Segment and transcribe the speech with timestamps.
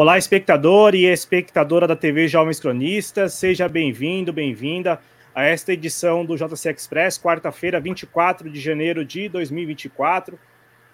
[0.00, 4.98] Olá, espectador e espectadora da TV Jovens Cronistas, seja bem-vindo, bem-vinda
[5.34, 10.38] a esta edição do JC Express, quarta-feira, 24 de janeiro de 2024.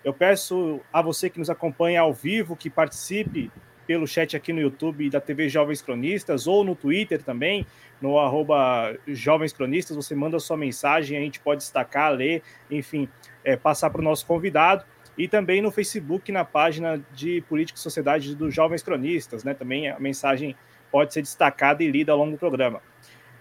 [0.04, 3.48] Eu peço a você que nos acompanha ao vivo que participe
[3.86, 7.64] pelo chat aqui no YouTube da TV Jovens Cronistas ou no Twitter também,
[8.02, 13.08] no arroba Jovens Cronistas, você manda sua mensagem, a gente pode destacar, ler, enfim,
[13.44, 14.84] é, passar para o nosso convidado
[15.16, 19.54] e também no Facebook, na página de Política e Sociedade dos Jovens Cronistas, né?
[19.54, 20.54] Também a mensagem
[20.90, 22.80] pode ser destacada e lida ao longo do programa.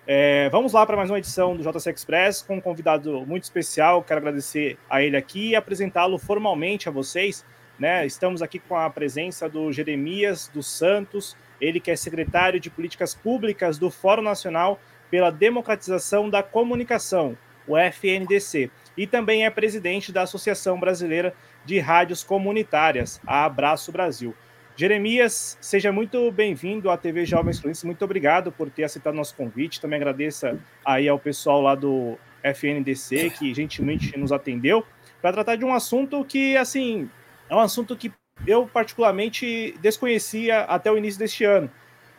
[0.07, 4.03] É, vamos lá para mais uma edição do JC Express com um convidado muito especial.
[4.03, 7.43] Quero agradecer a ele aqui e apresentá-lo formalmente a vocês.
[7.79, 8.05] Né?
[8.05, 13.15] Estamos aqui com a presença do Jeremias dos Santos, ele que é secretário de Políticas
[13.15, 20.21] Públicas do Fórum Nacional pela Democratização da Comunicação, o FNDC, e também é presidente da
[20.21, 21.33] Associação Brasileira
[21.65, 24.35] de rádios comunitárias, a Abraço Brasil.
[24.77, 27.85] Jeremias, seja muito bem-vindo à TV Jovens Fluminense.
[27.85, 29.79] Muito obrigado por ter aceitado nosso convite.
[29.79, 34.85] Também agradeço aí ao pessoal lá do FNDC que gentilmente nos atendeu
[35.21, 37.09] para tratar de um assunto que, assim,
[37.49, 38.11] é um assunto que
[38.45, 41.71] eu particularmente desconhecia até o início deste ano.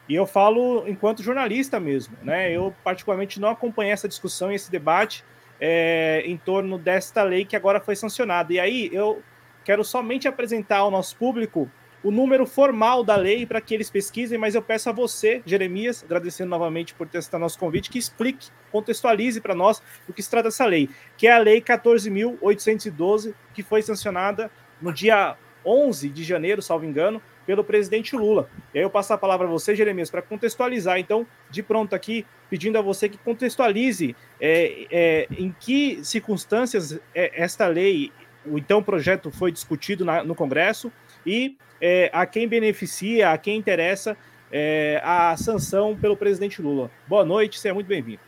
[0.08, 2.50] E eu falo enquanto jornalista mesmo, né?
[2.50, 5.24] Eu particularmente não acompanhei essa discussão e esse debate
[5.60, 8.52] é, em torno desta lei que agora foi sancionada.
[8.52, 9.22] E aí eu
[9.66, 11.68] Quero somente apresentar ao nosso público
[12.00, 16.04] o número formal da lei para que eles pesquisem, mas eu peço a você, Jeremias,
[16.04, 20.30] agradecendo novamente por ter aceitado nosso convite, que explique, contextualize para nós o que se
[20.30, 26.22] trata dessa lei, que é a Lei 14.812, que foi sancionada no dia 11 de
[26.22, 28.48] janeiro, salvo engano, pelo presidente Lula.
[28.72, 31.00] E aí eu passo a palavra a você, Jeremias, para contextualizar.
[31.00, 37.32] Então, de pronto aqui, pedindo a você que contextualize é, é, em que circunstâncias é,
[37.42, 38.12] esta lei
[38.48, 40.92] o então projeto foi discutido na, no Congresso
[41.24, 44.16] e é, a quem beneficia, a quem interessa
[44.50, 46.90] é, a sanção pelo presidente Lula.
[47.06, 48.20] Boa noite, seja muito bem-vindo.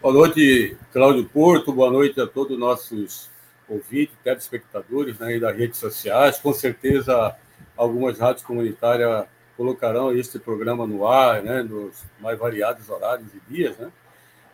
[0.00, 3.30] Boa noite, Cláudio Porto, boa noite a todos os nossos
[3.68, 6.38] ouvintes, telespectadores né, das redes sociais.
[6.38, 7.34] Com certeza,
[7.76, 13.76] algumas rádios comunitárias colocarão este programa no ar, né, nos mais variados horários e dias,
[13.78, 13.90] né?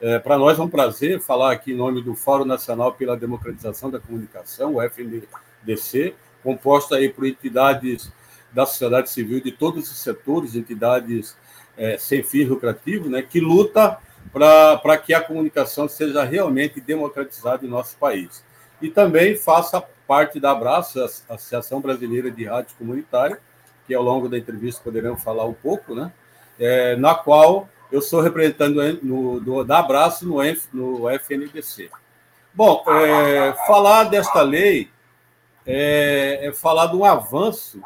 [0.02, 3.88] É, Para nós é um prazer falar aqui em nome do Fórum Nacional pela Democratização
[3.88, 8.10] da Comunicação, o FNDC, composto aí por entidades
[8.52, 11.36] da sociedade civil de todos os setores, entidades
[11.76, 13.96] é, sem fins lucrativos, né, que luta
[14.32, 18.44] para que a comunicação seja realmente democratizada em nosso país.
[18.80, 21.04] E também faça parte da Abraço, a
[21.34, 23.38] Associação Brasileira de Rádio Comunitária,
[23.86, 26.12] que ao longo da entrevista poderemos falar um pouco, né,
[26.58, 30.38] é, na qual eu sou representante no, do, da Abraço no,
[30.72, 31.90] no FNDC.
[32.54, 34.90] Bom, é, falar desta lei
[35.66, 37.80] é, é, falar de um avanço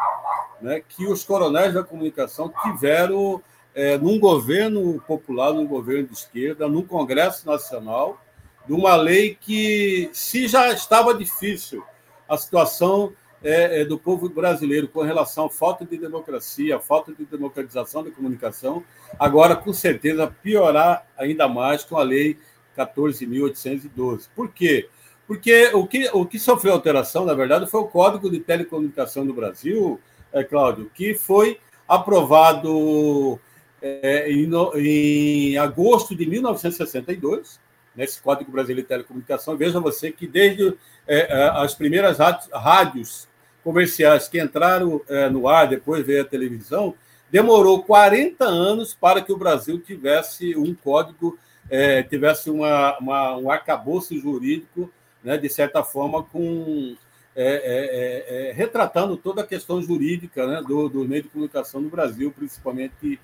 [0.60, 3.42] né, que os coronéis da comunicação tiveram
[3.74, 8.18] é, num governo popular, num governo de esquerda, num Congresso Nacional,
[8.66, 11.84] de uma lei que, se já estava difícil
[12.28, 17.12] a situação é, é, do povo brasileiro com relação à falta de democracia, à falta
[17.12, 18.82] de democratização da comunicação,
[19.18, 22.38] agora, com certeza, piorar ainda mais com a Lei
[22.76, 24.28] 14.812.
[24.34, 24.88] Por quê?
[25.26, 29.34] Porque o que, o que sofreu alteração, na verdade, foi o Código de Telecomunicação do
[29.34, 30.00] Brasil,
[30.32, 31.58] é, Cláudio, que foi
[31.88, 33.38] aprovado
[33.82, 37.60] é, em, em agosto de 1962,
[37.94, 39.56] nesse Código Brasileiro de Telecomunicação.
[39.56, 40.74] Veja você que desde
[41.06, 42.18] é, é, as primeiras
[42.52, 43.28] rádios
[43.62, 46.94] comerciais que entraram é, no ar, depois veio a televisão,
[47.30, 51.38] demorou 40 anos para que o Brasil tivesse um código,
[51.68, 54.90] é, tivesse uma, uma, um arcabouço jurídico,
[55.22, 56.96] né, de certa forma, com
[57.34, 63.20] é, retratando toda a questão jurídica né, do, do meio de comunicação no Brasil, principalmente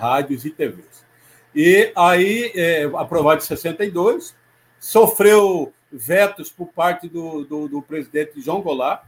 [0.00, 1.04] rádios e TVs.
[1.54, 4.34] E aí, é, aprovado em 62,
[4.78, 9.02] sofreu vetos por parte do, do, do presidente João Goulart,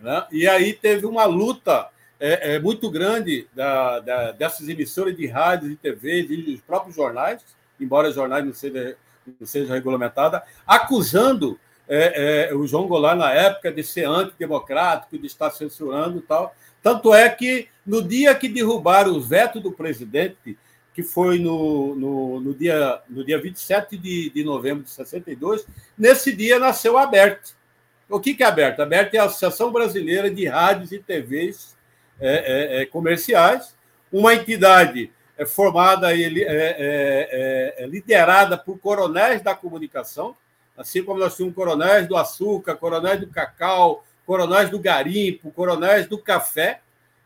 [0.00, 0.26] né?
[0.30, 1.88] e aí teve uma luta
[2.20, 6.94] é, é, muito grande da, da, dessas emissoras de rádios e TV, e dos próprios
[6.94, 7.42] jornais,
[7.80, 8.94] embora jornais não sejam
[9.40, 11.58] não seja regulamentada, acusando
[11.88, 16.54] é, é, o João Goulart na época de ser antidemocrático, de estar censurando e tal.
[16.82, 20.58] Tanto é que no dia que derrubaram o veto do presidente
[20.94, 25.66] que foi no, no, no, dia, no dia 27 de, de novembro de 62.
[25.98, 27.52] Nesse dia nasceu a ABERT.
[28.08, 28.78] O que, que é a ABERT?
[28.78, 31.74] A ABERT é a Associação Brasileira de Rádios e TVs
[32.20, 33.74] é, é, é, Comerciais,
[34.12, 40.36] uma entidade é, formada e é, liderada por coronéis da comunicação,
[40.76, 46.18] assim como nós tínhamos coronéis do açúcar, coronéis do cacau, coronéis do garimpo, coronéis do
[46.18, 46.80] café,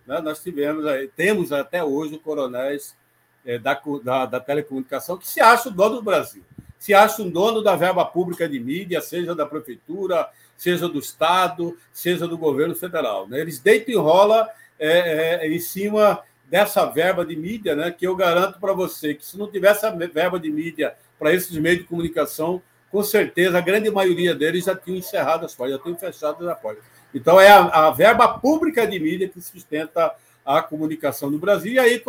[0.07, 0.85] né, nós tivemos,
[1.15, 2.97] temos até hoje coronéis
[3.45, 6.43] é, da, da, da, telecomunicação que se acham dono do Brasil,
[6.79, 12.27] se acham dono da verba pública de mídia, seja da prefeitura, seja do Estado, seja
[12.27, 13.27] do governo federal.
[13.29, 13.41] Né?
[13.41, 14.47] Eles deitam e rolam
[14.79, 19.25] é, é, em cima dessa verba de mídia, né, que eu garanto para você que
[19.25, 23.61] se não tivesse a verba de mídia para esses meios de comunicação, com certeza a
[23.61, 26.83] grande maioria deles já tinham encerrado as portas, já tinham fechado as portas.
[27.15, 30.15] Então é a, a, verba pública de mídia que sustenta
[30.45, 32.03] a comunicação no Brasil e aí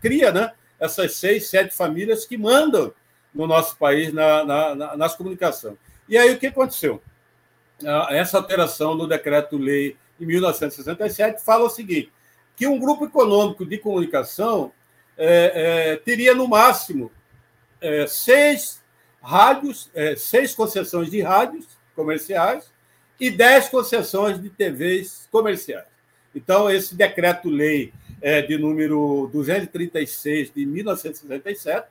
[0.00, 0.52] cria, né,
[0.82, 2.92] essas seis, sete famílias que mandam
[3.32, 5.76] no nosso país na, na, na, nas comunicações.
[6.08, 7.00] E aí o que aconteceu?
[7.86, 12.12] Ah, essa alteração no decreto-lei de 1967 fala o seguinte:
[12.56, 14.72] que um grupo econômico de comunicação
[15.16, 15.52] é,
[15.92, 17.12] é, teria, no máximo,
[17.80, 18.82] é, seis
[19.22, 22.72] rádios, é, seis concessões de rádios comerciais
[23.20, 25.86] e dez concessões de TVs comerciais.
[26.34, 31.88] Então, esse decreto-lei é, de número 236 de 1967,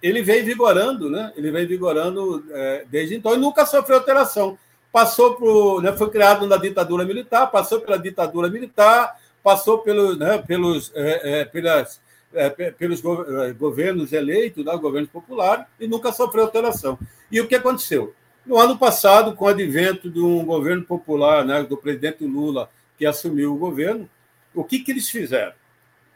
[0.00, 1.32] ele vem vigorando, né?
[1.36, 4.56] Ele vem vigorando é, desde então e nunca sofreu alteração.
[4.92, 10.38] Passou por, né, foi criado na ditadura militar, passou pela ditadura militar, passou pelo, né,
[10.38, 12.00] pelos, é, é, pelas,
[12.32, 16.98] é, pelos é, governos eleitos, né, governos populares, e nunca sofreu alteração.
[17.30, 18.14] E o que aconteceu?
[18.44, 22.68] No ano passado, com o advento de um governo popular, né, do presidente Lula,
[22.98, 24.08] que assumiu o governo,
[24.54, 25.52] o que, que eles fizeram?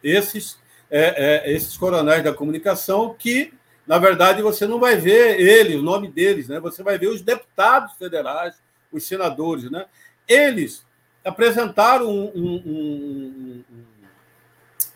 [0.02, 0.58] Esses,
[0.90, 3.52] é, é, esses coronéis da comunicação que,
[3.86, 6.60] na verdade, você não vai ver ele, o nome deles, né?
[6.60, 8.54] você vai ver os deputados federais,
[8.92, 9.70] os senadores.
[9.70, 9.86] Né?
[10.28, 10.84] Eles
[11.24, 13.64] apresentaram um, um, um,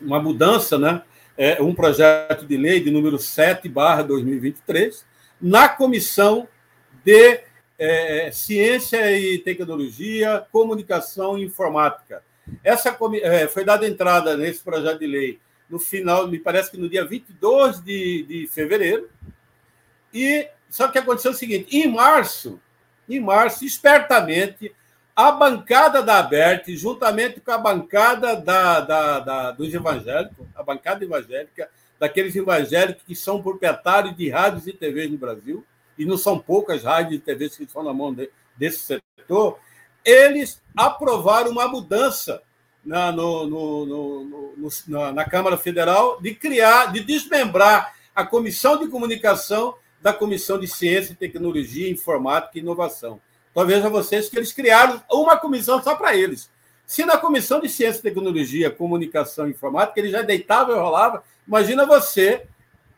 [0.00, 1.02] uma mudança, né?
[1.40, 5.06] É, um projeto de lei de número 7, barra 2023,
[5.40, 6.48] na Comissão
[7.04, 7.40] de
[7.78, 12.22] é, Ciência e Tecnologia, Comunicação e Informática.
[12.62, 16.88] Essa é, foi dada entrada nesse projeto de lei no final, me parece que no
[16.88, 19.08] dia 22 de, de fevereiro,
[20.12, 22.60] e só que aconteceu o seguinte: em março,
[23.08, 24.74] em março, espertamente,
[25.14, 31.04] a bancada da ABERT, juntamente com a bancada da, da, da, dos evangélicos, a bancada
[31.04, 31.68] evangélica,
[31.98, 35.66] daqueles evangélicos que são proprietários de rádios e TVs no Brasil,
[35.98, 39.58] e não são poucas rádios e TVs que estão na mão de, desse setor,
[40.08, 42.42] eles aprovaram uma mudança
[42.84, 43.86] na, no, no,
[44.56, 50.58] no, na, na Câmara Federal de criar, de desmembrar a Comissão de Comunicação da Comissão
[50.58, 53.20] de Ciência, Tecnologia, Informática e Inovação.
[53.50, 56.48] Então veja vocês que eles criaram uma comissão só para eles.
[56.86, 61.84] Se na Comissão de Ciência, Tecnologia, Comunicação e Informática ele já deitava e rolava, imagina
[61.84, 62.46] você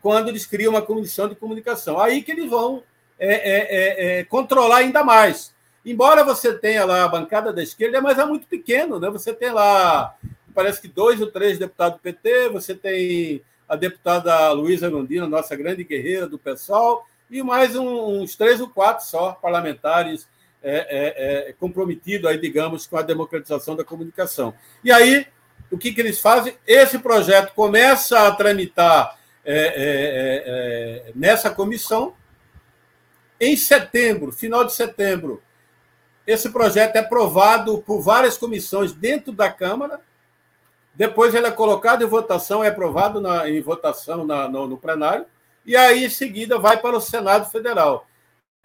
[0.01, 1.99] quando eles criam uma comissão de comunicação.
[1.99, 2.83] Aí que eles vão
[3.19, 5.53] é, é, é, é, controlar ainda mais.
[5.85, 9.09] Embora você tenha lá a bancada da esquerda, mas é muito pequeno, né?
[9.09, 10.15] Você tem lá,
[10.53, 15.55] parece que dois ou três deputados do PT, você tem a deputada Luísa Gondina, nossa
[15.55, 20.27] grande guerreira do PSOL, e mais uns três ou quatro só parlamentares
[20.61, 24.53] é, é, é, comprometido aí, digamos, com a democratização da comunicação.
[24.83, 25.25] E aí,
[25.71, 26.55] o que, que eles fazem?
[26.67, 32.13] Esse projeto começa a tramitar é, é, é, nessa comissão.
[33.39, 35.41] Em setembro, final de setembro,
[36.31, 39.99] esse projeto é aprovado por várias comissões dentro da Câmara.
[40.93, 45.25] Depois ele é colocado em votação, é aprovado na, em votação na, no, no plenário.
[45.65, 48.07] E aí, em seguida, vai para o Senado Federal.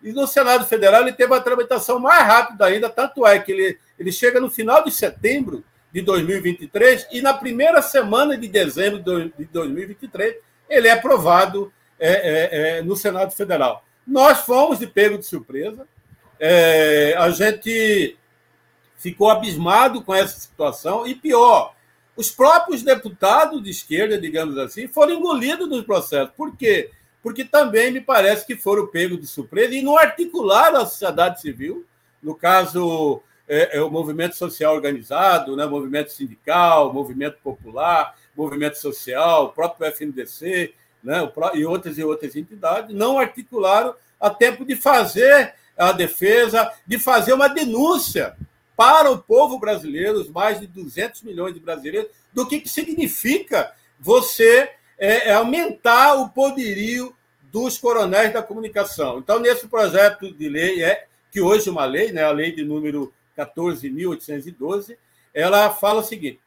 [0.03, 3.79] E no Senado Federal ele teve uma tramitação mais rápida ainda, tanto é que ele,
[3.99, 9.45] ele chega no final de setembro de 2023 e na primeira semana de dezembro de
[9.47, 10.37] 2023
[10.69, 13.83] ele é aprovado é, é, é, no Senado Federal.
[14.07, 15.89] Nós fomos de pego de surpresa,
[16.39, 18.17] é, a gente
[18.97, 21.75] ficou abismado com essa situação e pior,
[22.17, 26.33] os próprios deputados de esquerda, digamos assim, foram engolidos no processo.
[26.37, 26.91] Por quê?
[27.27, 31.85] porque também me parece que foram pegos de surpresa e não articularam a sociedade civil,
[32.23, 39.47] no caso, é, é o movimento social organizado, né, movimento sindical, movimento popular, movimento social,
[39.47, 45.53] o próprio FNDC né, e outras e outras entidades, não articularam a tempo de fazer
[45.77, 48.37] a defesa, de fazer uma denúncia
[48.77, 53.73] para o povo brasileiro, os mais de 200 milhões de brasileiros, do que, que significa
[53.99, 57.15] você é, é aumentar o poderio
[57.51, 59.19] dos coronéis da comunicação.
[59.19, 63.13] Então, nesse projeto de lei, é, que hoje uma lei, né, a lei de número
[63.37, 64.97] 14.812,
[65.33, 66.41] ela fala o seguinte: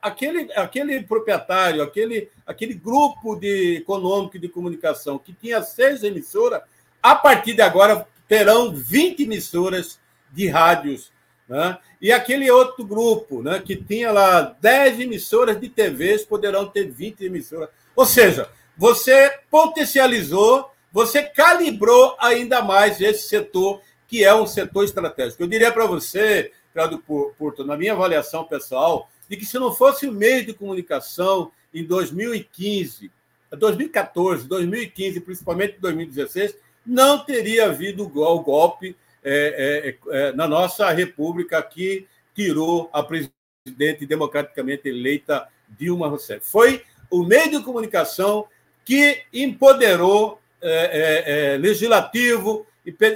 [0.00, 6.62] aquele, aquele proprietário, aquele, aquele grupo de econômico de comunicação que tinha seis emissoras,
[7.02, 9.98] a partir de agora terão 20 emissoras
[10.32, 11.12] de rádios
[11.48, 11.78] Né?
[12.00, 17.24] E aquele outro grupo, né, que tinha lá 10 emissoras de TVs, poderão ter 20
[17.24, 17.68] emissoras.
[17.94, 25.42] Ou seja, você potencializou, você calibrou ainda mais esse setor, que é um setor estratégico.
[25.42, 26.98] Eu diria para você, Claudio
[27.38, 31.84] Porto, na minha avaliação pessoal, de que se não fosse o meio de comunicação em
[31.84, 33.10] 2015,
[33.50, 41.62] 2014, 2015, principalmente 2016, não teria havido o golpe é, é, é, na nossa república
[41.62, 46.46] que tirou a presidente democraticamente eleita Dilma Rousseff.
[46.46, 48.46] Foi o meio de comunicação
[48.84, 52.66] que empoderou é, é, é, legislativo,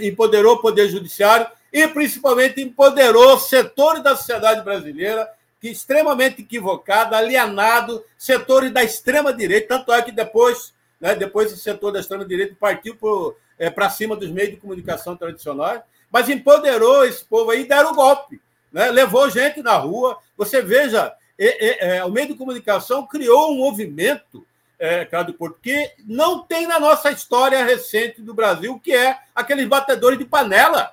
[0.02, 5.28] empoderou o poder judiciário e principalmente empoderou setores da sociedade brasileira
[5.60, 11.56] que extremamente equivocado, alienado, setores da extrema direita, tanto é que depois, né, depois o
[11.56, 17.04] setor da extrema direita partiu para é, cima dos meios de comunicação tradicionais, mas empoderou
[17.04, 18.40] esse povo aí e deram o golpe,
[18.72, 20.18] né, levou gente na rua.
[20.36, 24.46] Você veja, é, é, o meio de comunicação criou um movimento,
[24.78, 29.66] é, Cláudio Porto, que não tem na nossa história recente do Brasil, que é aqueles
[29.66, 30.92] batedores de panela.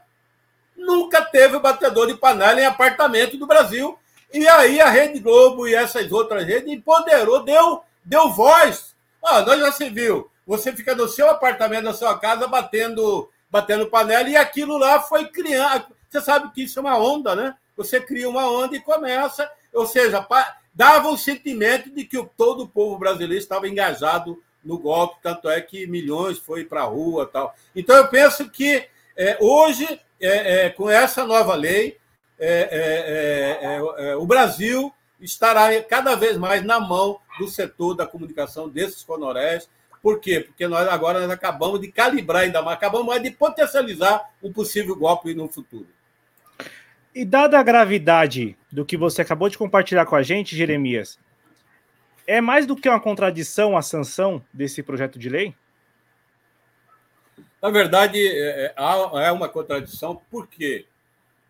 [0.76, 3.98] Nunca teve batedor de panela em apartamento do Brasil
[4.34, 8.94] e aí a Rede Globo e essas outras redes empoderou, deu, deu voz.
[9.24, 10.30] Ah, nós já se viu.
[10.46, 15.26] Você fica no seu apartamento, na sua casa, batendo, batendo panela, e aquilo lá foi
[15.28, 15.88] criando.
[16.10, 17.56] Você sabe que isso é uma onda, né?
[17.76, 20.26] Você cria uma onda e começa, ou seja,
[20.74, 25.62] dava o sentimento de que todo o povo brasileiro estava engajado no golpe, tanto é
[25.62, 27.54] que milhões foi para a rua tal.
[27.76, 31.98] Então eu penso que é, hoje, é, é, com essa nova lei,
[32.38, 38.68] é é, é, o Brasil estará cada vez mais na mão do setor da comunicação
[38.68, 39.70] desses conorés.
[40.06, 40.40] Por quê?
[40.40, 44.96] Porque nós agora nós acabamos de calibrar ainda mais, acabamos mais de potencializar um possível
[44.96, 45.88] golpe no futuro.
[47.16, 51.18] E dada a gravidade do que você acabou de compartilhar com a gente, Jeremias,
[52.28, 55.56] é mais do que uma contradição a sanção desse projeto de lei?
[57.60, 60.86] Na verdade, é, é uma contradição, por quê?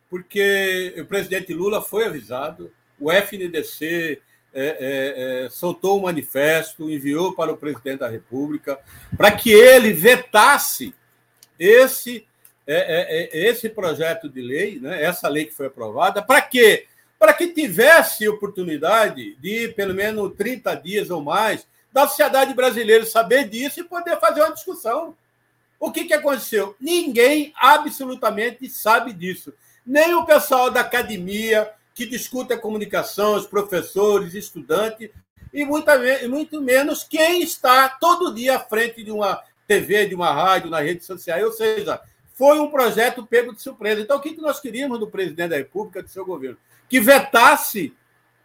[0.10, 4.22] porque o presidente Lula foi avisado, o FNDC
[4.56, 8.80] é, é, é, soltou um manifesto, enviou para o presidente da República,
[9.18, 10.96] para que ele vetasse
[11.60, 12.26] esse,
[12.66, 16.88] é, é, esse projeto de lei, né, essa lei que foi aprovada, para quê?
[17.20, 23.48] Para que tivesse oportunidade de, pelo menos 30 dias ou mais, da sociedade brasileira saber
[23.50, 25.16] disso e poder fazer uma discussão.
[25.80, 26.76] O que, que aconteceu?
[26.80, 29.54] Ninguém absolutamente sabe disso
[29.86, 35.10] nem o pessoal da academia, que discute a comunicação, os professores, estudantes,
[35.54, 35.90] e muito,
[36.30, 40.84] muito menos quem está todo dia à frente de uma TV, de uma rádio, nas
[40.84, 41.42] redes sociais.
[41.44, 42.02] Ou seja,
[42.34, 44.02] foi um projeto pego de surpresa.
[44.02, 46.58] Então, o que nós queríamos do presidente da República, do seu governo?
[46.90, 47.94] Que vetasse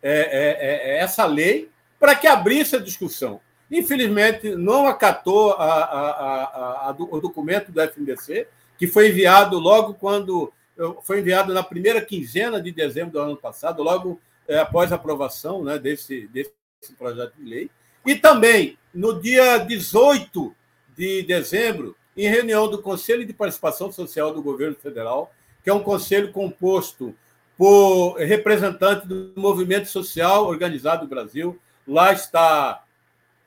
[0.00, 3.40] é, é, é, essa lei para que abrisse a discussão.
[3.69, 8.47] Infelizmente, não acatou a, a, a, o documento do FNDC,
[8.78, 10.52] que foi enviado logo quando
[11.02, 15.62] foi enviado na primeira quinzena de dezembro do ano passado, logo é, após a aprovação
[15.62, 16.52] né, desse, desse
[16.99, 17.70] projeto de lei.
[18.06, 20.54] E também, no dia 18
[20.96, 25.32] de dezembro, em reunião do Conselho de Participação Social do Governo Federal,
[25.62, 27.14] que é um conselho composto
[27.56, 31.58] por representantes do movimento social organizado do Brasil.
[31.87, 32.84] Lá está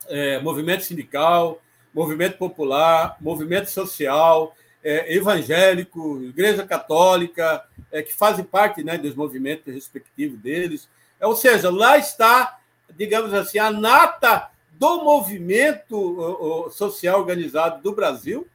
[0.08, 1.60] é, movimento sindical,
[1.94, 9.74] movimento popular, movimento social, é, evangélico, igreja católica, é, que fazem parte né, dos movimentos
[9.74, 10.90] respectivos deles.
[11.20, 12.60] É, ou seja, lá está,
[12.96, 18.46] digamos assim, a nata do movimento social organizado do Brasil,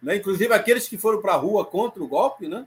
[0.00, 2.66] né, inclusive aqueles que foram para a rua contra o golpe, né,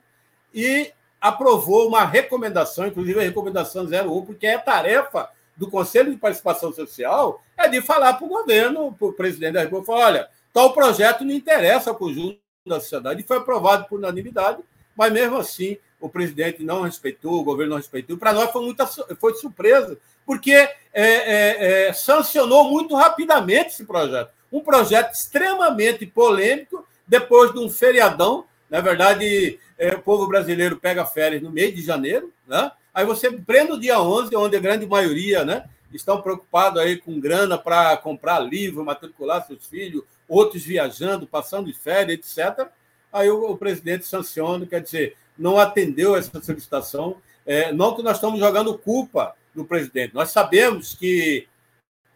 [0.54, 6.72] e aprovou uma recomendação, inclusive a recomendação 01, porque é tarefa do Conselho de Participação
[6.72, 11.26] Social é de falar para o governo, para o presidente da República, olha, tal projeto
[11.26, 14.60] não interessa ao conjunto da sociedade e foi aprovado por unanimidade,
[14.96, 18.18] mas mesmo assim o presidente não respeitou, o governo não respeitou.
[18.18, 24.30] Para nós foi muita foi surpresa, porque é, é, é, sancionou muito rapidamente esse projeto.
[24.52, 28.46] Um projeto extremamente polêmico, depois de um feriadão.
[28.70, 32.72] Na verdade, é, o povo brasileiro pega férias no mês de janeiro, né?
[32.94, 35.66] Aí você prende o dia 11, onde a grande maioria, né?
[35.94, 41.74] Estão preocupados aí com grana para comprar livro, matricular seus filhos, outros viajando, passando de
[41.74, 42.68] férias, etc.
[43.12, 47.18] Aí o, o presidente sanciona, quer dizer, não atendeu essa solicitação.
[47.46, 50.14] É, não que nós estamos jogando culpa no presidente.
[50.14, 51.48] Nós sabemos que,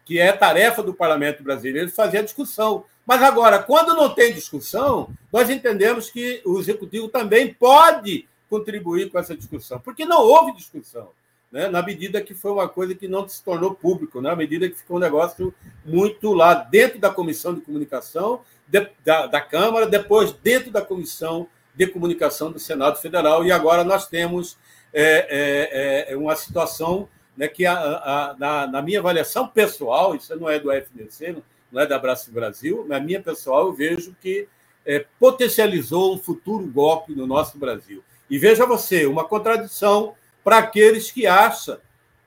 [0.04, 2.84] que é tarefa do parlamento brasileiro fazer a discussão.
[3.06, 9.18] Mas agora, quando não tem discussão, nós entendemos que o executivo também pode contribuir com
[9.18, 11.10] essa discussão, porque não houve discussão.
[11.52, 14.70] Né, na medida que foi uma coisa que não se tornou público, né, na medida
[14.70, 15.52] que ficou um negócio
[15.84, 21.46] muito lá dentro da comissão de comunicação de, da, da Câmara, depois dentro da comissão
[21.74, 24.56] de comunicação do Senado Federal, e agora nós temos
[24.94, 27.06] é, é, é uma situação
[27.36, 31.36] né, que, a, a, na, na, minha avaliação pessoal, isso não é do FDC,
[31.70, 34.48] não, é da Abraço Brasil, na minha pessoal, eu vejo que
[34.86, 38.02] é, potencializou um futuro golpe no nosso Brasil.
[38.28, 41.78] E veja você, uma contradição para aqueles que acham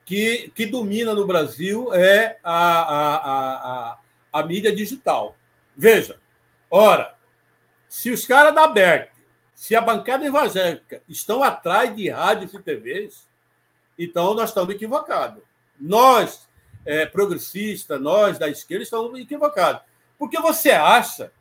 [0.04, 3.16] que, que domina no Brasil é a, a,
[3.92, 3.98] a,
[4.32, 5.36] a, mídia digital.
[5.76, 6.18] Veja,
[6.70, 7.16] ora,
[7.88, 9.10] se os caras da Berk,
[9.54, 13.26] se a bancada evangélica estão atrás de rádios e TVs,
[13.98, 15.42] então nós estamos equivocados.
[15.78, 16.48] Nós,
[16.84, 19.82] é, progressistas, nós da esquerda, estamos equivocados.
[20.18, 21.32] Porque você acha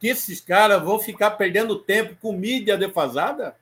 [0.00, 3.56] que esses caras vão ficar perdendo tempo com mídia defasada?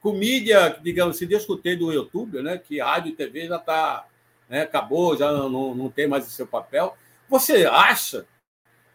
[0.00, 4.06] Com mídia, digamos assim, eu escutei do YouTube, né, que rádio e TV já está,
[4.48, 6.96] né, acabou, já não, não tem mais o seu papel.
[7.28, 8.26] Você acha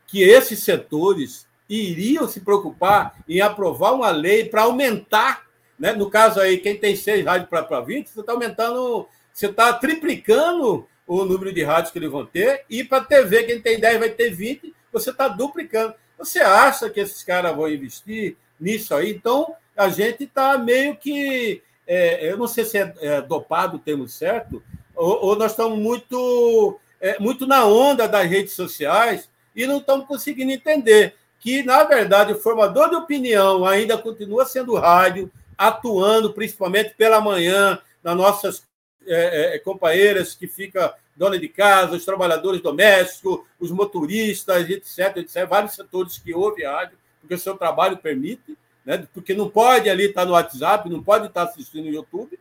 [0.07, 5.45] que esses setores iriam se preocupar em aprovar uma lei para aumentar,
[5.77, 5.93] né?
[5.93, 10.88] no caso aí, quem tem seis rádios para 20, você está aumentando, você está triplicando
[11.07, 14.09] o número de rádios que eles vão ter, e para TV, quem tem 10 vai
[14.09, 15.93] ter 20, você está duplicando.
[16.17, 19.12] Você acha que esses caras vão investir nisso aí?
[19.12, 21.62] Então, a gente está meio que.
[21.88, 24.63] É, eu não sei se é, é, dopado o termo certo,
[24.96, 30.08] ou, ou nós estamos muito, é, muito na onda das redes sociais e não estamos
[30.08, 36.96] conseguindo entender que, na verdade, o formador de opinião ainda continua sendo rádio, atuando principalmente
[36.96, 38.64] pela manhã nas nossas
[39.05, 45.48] é, é, companheiras que fica dona de casa, os trabalhadores domésticos, os motoristas, etc, etc,
[45.48, 49.07] vários setores que ouvem rádio, porque o seu trabalho permite, né?
[49.13, 52.39] porque não pode ali estar no WhatsApp, não pode estar assistindo no YouTube,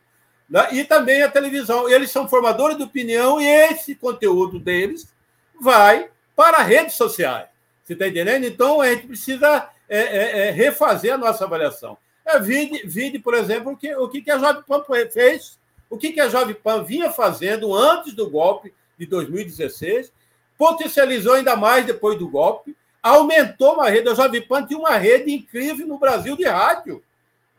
[0.48, 0.68] né?
[0.72, 1.88] e também a televisão.
[1.88, 5.09] Eles são formadores de opinião e esse conteúdo deles
[5.61, 7.48] vai para redes sociais.
[7.83, 8.44] Você está entendendo?
[8.44, 11.96] Então, a gente precisa é, é, é refazer a nossa avaliação.
[12.24, 15.59] É, vide, vide, por exemplo, o que, o que a Jovem Pan fez
[15.94, 20.12] o que, a Jovem Pan vinha fazendo antes do golpe de 2016,
[20.59, 24.09] potencializou ainda mais depois do golpe, aumentou uma rede.
[24.09, 27.03] A Jovem Pan tinha uma rede incrível no Brasil de rádio,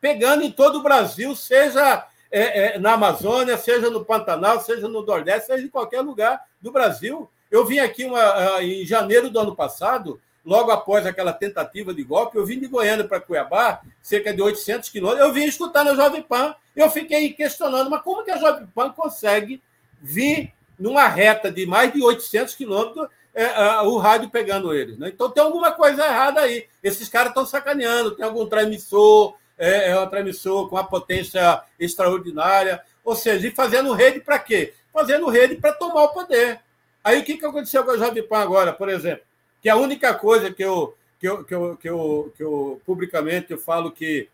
[0.01, 5.01] pegando em todo o Brasil, seja é, é, na Amazônia, seja no Pantanal, seja no
[5.01, 7.29] Nordeste, seja em qualquer lugar do Brasil.
[7.49, 12.37] Eu vim aqui uma, em janeiro do ano passado, logo após aquela tentativa de golpe,
[12.37, 16.21] eu vim de Goiânia para Cuiabá, cerca de 800 quilômetros, eu vim escutar na Jovem
[16.21, 19.61] Pan eu fiquei questionando, mas como que a Jovem Pan consegue
[20.01, 24.97] vir numa reta de mais de 800 quilômetros é, é, o rádio pegando eles?
[24.97, 25.09] Né?
[25.09, 26.65] Então tem alguma coisa errada aí.
[26.81, 32.81] Esses caras estão sacaneando, tem algum transmissor, é, é um transmissor com uma potência extraordinária,
[33.03, 34.73] ou seja, e fazendo rede para quê?
[34.91, 36.61] Fazendo rede para tomar o poder.
[37.03, 39.25] Aí o que, que aconteceu com a Jovem Pan agora, por exemplo?
[39.61, 43.51] Que a única coisa que eu, que eu, que eu, que eu, que eu publicamente
[43.51, 44.29] eu falo que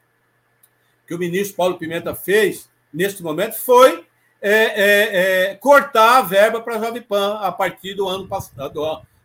[1.08, 4.06] que o ministro Paulo Pimenta fez neste momento foi
[4.42, 8.74] é, é, é, cortar a verba para a Jovem Pan a partir do ano passado,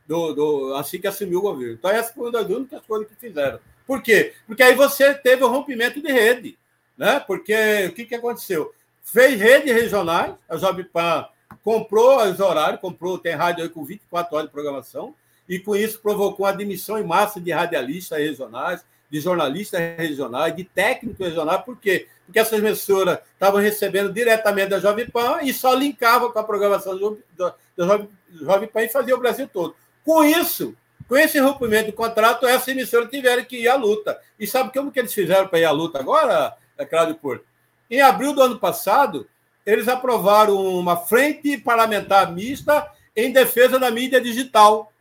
[0.07, 1.74] do, do, assim que assumiu o governo.
[1.74, 3.59] Então, essa foi uma das únicas coisas que fizeram.
[3.87, 4.35] Por quê?
[4.46, 6.59] Porque aí você teve o rompimento de rede.
[6.96, 7.20] Né?
[7.20, 8.72] Porque o que, que aconteceu?
[9.02, 11.26] Fez redes regionais, a Jovem Pan
[11.62, 15.14] comprou os horários, comprou, tem rádio aí com 24 horas de programação,
[15.48, 20.64] e com isso provocou a admissão em massa de radialistas regionais, de jornalistas regionais, de
[20.64, 22.08] técnicos regionais, por quê?
[22.24, 27.18] Porque essas emissoras estavam recebendo diretamente da Jovem Pan e só linkavam com a programação
[27.36, 29.76] da Jovem, Pan e fazia o Brasil todo.
[30.04, 30.74] Com isso,
[31.08, 34.18] com esse rompimento do contrato, essa emissora tiveram que ir à luta.
[34.38, 36.56] E sabe como que eles fizeram para ir à luta agora,
[36.90, 37.44] Cláudio Porto?
[37.88, 39.28] Em abril do ano passado,
[39.64, 44.92] eles aprovaram uma frente parlamentar mista em defesa da mídia digital.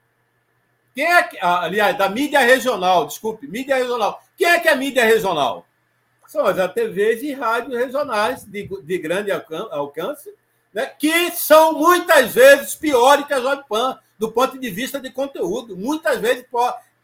[0.96, 4.24] Quem é que, ah, aliás, da mídia regional, desculpe, mídia regional.
[4.38, 5.68] Quem é que é mídia regional?
[6.26, 10.34] São as TVs e rádios regionais de, de grande alcance,
[10.74, 15.12] né, que são muitas vezes piores que a Jovem Pan, do ponto de vista de
[15.12, 15.76] conteúdo.
[15.76, 16.46] Muitas vezes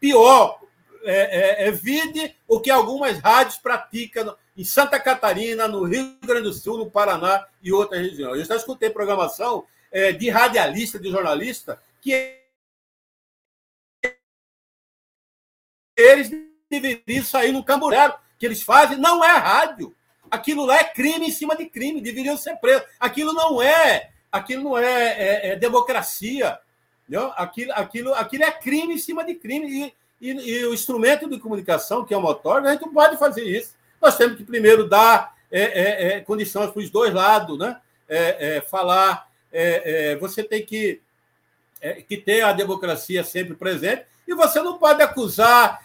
[0.00, 0.58] pior.
[1.04, 6.44] É, é, é vide o que algumas rádios praticam em Santa Catarina, no Rio Grande
[6.44, 8.38] do Sul, no Paraná e outras regiões.
[8.38, 12.41] Eu já escutei programação é, de radialista, de jornalista, que
[15.96, 16.30] eles
[16.70, 19.94] deveriam sair no camburero que eles fazem, não é rádio.
[20.30, 22.86] Aquilo lá é crime em cima de crime, deveriam ser presos.
[22.98, 26.58] Aquilo não é, aquilo não é, é, é democracia.
[27.02, 27.32] Entendeu?
[27.36, 29.68] Aquilo, aquilo, aquilo é crime em cima de crime.
[29.68, 33.18] E, e, e, o instrumento de comunicação, que é o motor, a gente não pode
[33.18, 33.74] fazer isso.
[34.00, 37.78] nós temos que primeiro dar é, é, é condições para os dois lados, né?
[38.08, 39.30] É, falar.
[40.18, 41.00] Você tem que,
[42.08, 45.80] que ter a democracia sempre presente e você não pode acusar,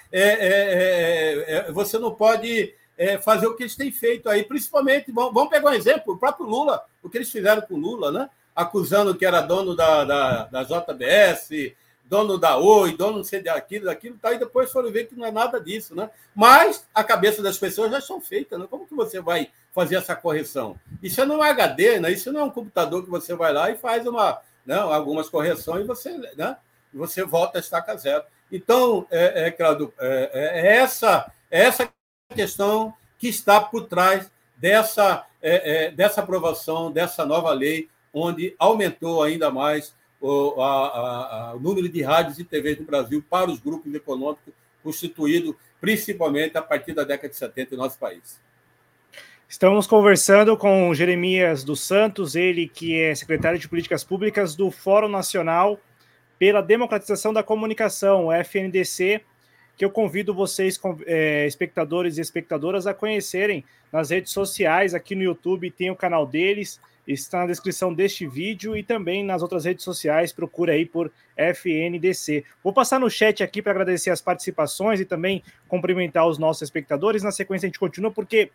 [1.73, 2.73] você não pode
[3.21, 6.84] fazer o que eles têm feito aí, principalmente, vamos pegar um exemplo, o próprio Lula,
[7.02, 8.30] o que eles fizeram com o Lula, né?
[8.58, 13.86] acusando que era dono da, da, da JBS, dono da Oi, dono não sei daquilo,
[13.86, 16.10] daquilo, tá, e depois foram ver que não é nada disso, né?
[16.34, 18.65] Mas a cabeça das pessoas já estão feitas, né?
[18.67, 20.76] Como que você vai fazer essa correção?
[21.04, 22.12] Isso não é HD, né?
[22.12, 25.84] Isso não é um computador que você vai lá e faz uma, né, algumas correções
[25.84, 26.58] e você, né,
[26.93, 28.23] você volta a estaca zero.
[28.52, 31.89] Então, é, é, Claudio, é, é, é essa, é essa
[32.34, 39.21] questão que está por trás dessa, é, é, dessa aprovação, dessa nova lei, onde aumentou
[39.21, 43.60] ainda mais o, a, a, o número de rádios e TVs no Brasil para os
[43.60, 48.39] grupos econômicos constituídos principalmente a partir da década de 70 em nosso país.
[49.47, 55.08] Estamos conversando com Jeremias dos Santos, ele que é secretário de Políticas Públicas do Fórum
[55.08, 55.80] Nacional
[56.39, 59.21] pela Democratização da Comunicação, FNDC,
[59.78, 64.93] que eu convido vocês, é, espectadores e espectadoras, a conhecerem nas redes sociais.
[64.93, 69.41] Aqui no YouTube tem o canal deles, está na descrição deste vídeo e também nas
[69.41, 70.34] outras redes sociais.
[70.34, 72.43] Procura aí por FNDC.
[72.63, 77.21] Vou passar no chat aqui para agradecer as participações e também cumprimentar os nossos espectadores.
[77.21, 78.52] Na sequência, a gente continua, porque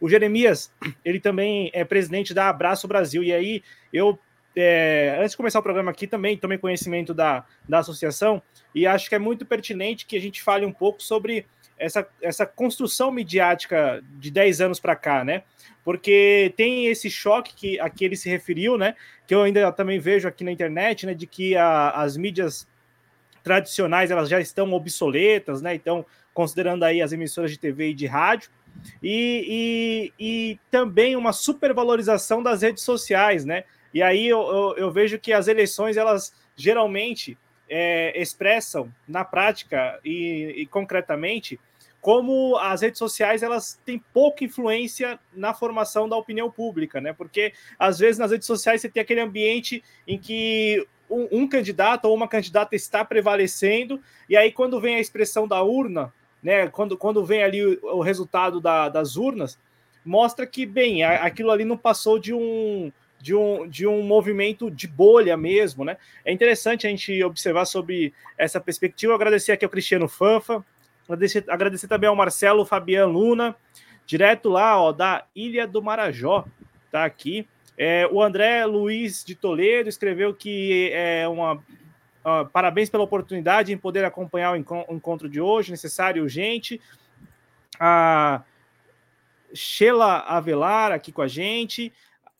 [0.00, 0.72] o Jeremias,
[1.04, 3.22] ele também é presidente da Abraço Brasil.
[3.22, 4.18] E aí, eu,
[4.56, 8.42] é, antes de começar o programa aqui, também tomei conhecimento da, da associação
[8.74, 11.46] e acho que é muito pertinente que a gente fale um pouco sobre
[11.78, 15.42] essa, essa construção midiática de 10 anos para cá, né?
[15.84, 18.94] Porque tem esse choque que aqui ele se referiu, né?
[19.26, 21.14] Que eu ainda também vejo aqui na internet, né?
[21.14, 22.66] De que a, as mídias
[23.42, 25.74] tradicionais elas já estão obsoletas, né?
[25.74, 28.50] Então, considerando aí as emissoras de TV e de rádio,
[29.02, 33.64] e, e, e também uma supervalorização das redes sociais, né?
[33.94, 37.38] E aí eu, eu, eu vejo que as eleições elas geralmente
[37.70, 41.58] é, expressam na prática e, e, concretamente
[42.00, 47.14] como as redes sociais elas têm pouca influência na formação da opinião pública, né?
[47.14, 52.04] Porque às vezes nas redes sociais você tem aquele ambiente em que um, um candidato
[52.04, 56.66] ou uma candidata está prevalecendo e aí quando vem a expressão da urna, né?
[56.66, 59.58] Quando, quando vem ali o, o resultado da, das urnas,
[60.04, 62.92] mostra que bem aquilo ali não passou de um
[63.24, 65.96] de um, de um movimento de bolha mesmo, né?
[66.26, 69.12] É interessante a gente observar sobre essa perspectiva.
[69.12, 70.62] Eu agradecer aqui ao Cristiano Fanfa,
[71.08, 73.56] agradecer, agradecer também ao Marcelo Fabian Luna,
[74.04, 76.44] direto lá, ó, da Ilha do Marajó,
[76.90, 77.48] tá aqui.
[77.78, 83.78] É, o André Luiz de Toledo escreveu que é uma uh, parabéns pela oportunidade em
[83.78, 86.78] poder acompanhar o encontro de hoje, necessário e urgente.
[87.80, 88.42] A
[89.54, 91.90] Sheila Avelar aqui com a gente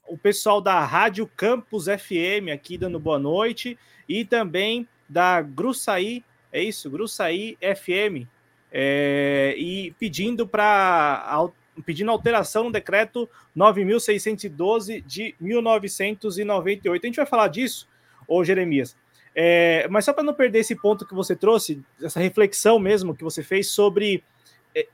[0.06, 6.62] o pessoal da Rádio Campus FM aqui dando boa noite e também da Gruçaí, é
[6.62, 8.28] isso, Gruçaí FM,
[8.72, 11.48] é, e pedindo para
[11.84, 17.02] pedindo alteração no decreto 9.612 de 1998.
[17.02, 17.88] A gente vai falar disso,
[18.28, 18.96] ô Jeremias.
[19.34, 23.24] É, mas só para não perder esse ponto que você trouxe, essa reflexão mesmo que
[23.24, 24.22] você fez sobre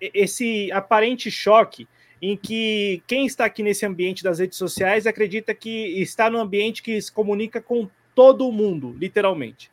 [0.01, 1.87] esse aparente choque
[2.21, 6.83] em que quem está aqui nesse ambiente das redes sociais acredita que está no ambiente
[6.83, 9.71] que se comunica com todo mundo, literalmente.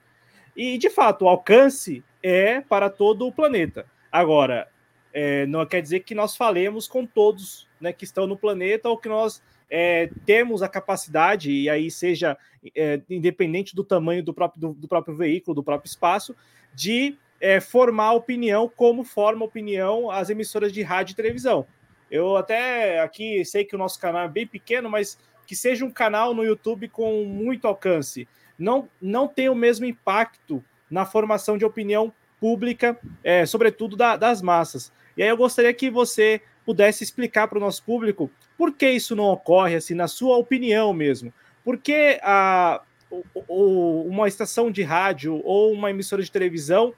[0.55, 3.85] E, de fato, o alcance é para todo o planeta.
[4.11, 4.67] Agora,
[5.13, 8.97] é, não quer dizer que nós falemos com todos né, que estão no planeta ou
[8.97, 12.37] que nós é, temos a capacidade, e aí seja
[12.75, 16.35] é, independente do tamanho do próprio, do, do, próprio veículo, do próprio espaço,
[16.73, 21.67] de é, formar opinião como forma opinião as emissoras de rádio e televisão.
[22.09, 25.91] Eu até aqui sei que o nosso canal é bem pequeno, mas que seja um
[25.91, 28.27] canal no YouTube com muito alcance.
[28.57, 34.41] Não, não tem o mesmo impacto na formação de opinião pública, é, sobretudo da, das
[34.41, 34.91] massas.
[35.15, 39.15] E aí eu gostaria que você pudesse explicar para o nosso público por que isso
[39.15, 41.33] não ocorre, assim, na sua opinião mesmo.
[41.63, 46.93] Por que a, o, uma estação de rádio ou uma emissora de televisão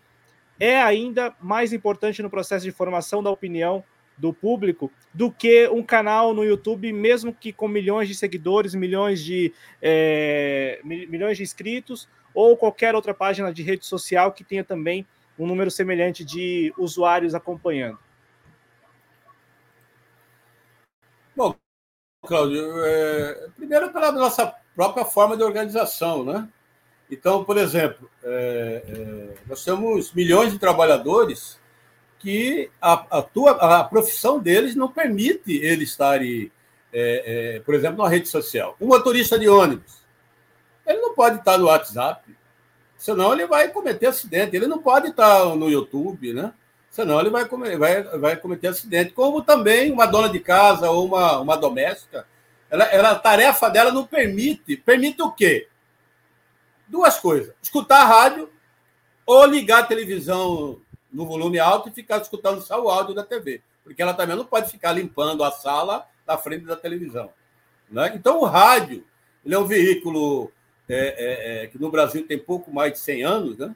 [0.59, 3.83] é ainda mais importante no processo de formação da opinião
[4.19, 9.23] do público do que um canal no YouTube, mesmo que com milhões de seguidores, milhões
[9.23, 15.07] de, é, milhões de inscritos, ou qualquer outra página de rede social que tenha também
[15.37, 17.97] um número semelhante de usuários acompanhando.
[21.35, 21.55] Bom,
[22.25, 26.47] Cláudio, é, primeiro pela nossa própria forma de organização, né?
[27.09, 31.59] Então, por exemplo, é, é, nós temos milhões de trabalhadores
[32.19, 36.51] que a, a, tua, a profissão deles não permite eles estarem,
[36.91, 38.75] é, é, por exemplo, numa rede social.
[38.79, 39.99] Um motorista de ônibus,
[40.85, 42.35] ele não pode estar no WhatsApp,
[42.97, 44.55] senão ele vai cometer acidente.
[44.55, 46.53] Ele não pode estar no YouTube, né?
[46.89, 49.13] Senão ele vai, vai, vai cometer acidente.
[49.13, 52.25] Como também uma dona de casa ou uma, uma doméstica,
[52.69, 54.75] ela, ela, a tarefa dela não permite.
[54.75, 55.67] Permite o quê?
[56.87, 58.49] Duas coisas: escutar a rádio
[59.25, 63.61] ou ligar a televisão no volume alto e ficar escutando só o áudio da TV.
[63.83, 67.31] Porque ela também não pode ficar limpando a sala da frente da televisão.
[67.89, 68.11] Né?
[68.15, 69.03] Então, o rádio
[69.45, 70.51] ele é um veículo
[70.87, 73.57] é, é, é, que no Brasil tem pouco mais de 100 anos.
[73.57, 73.75] Né?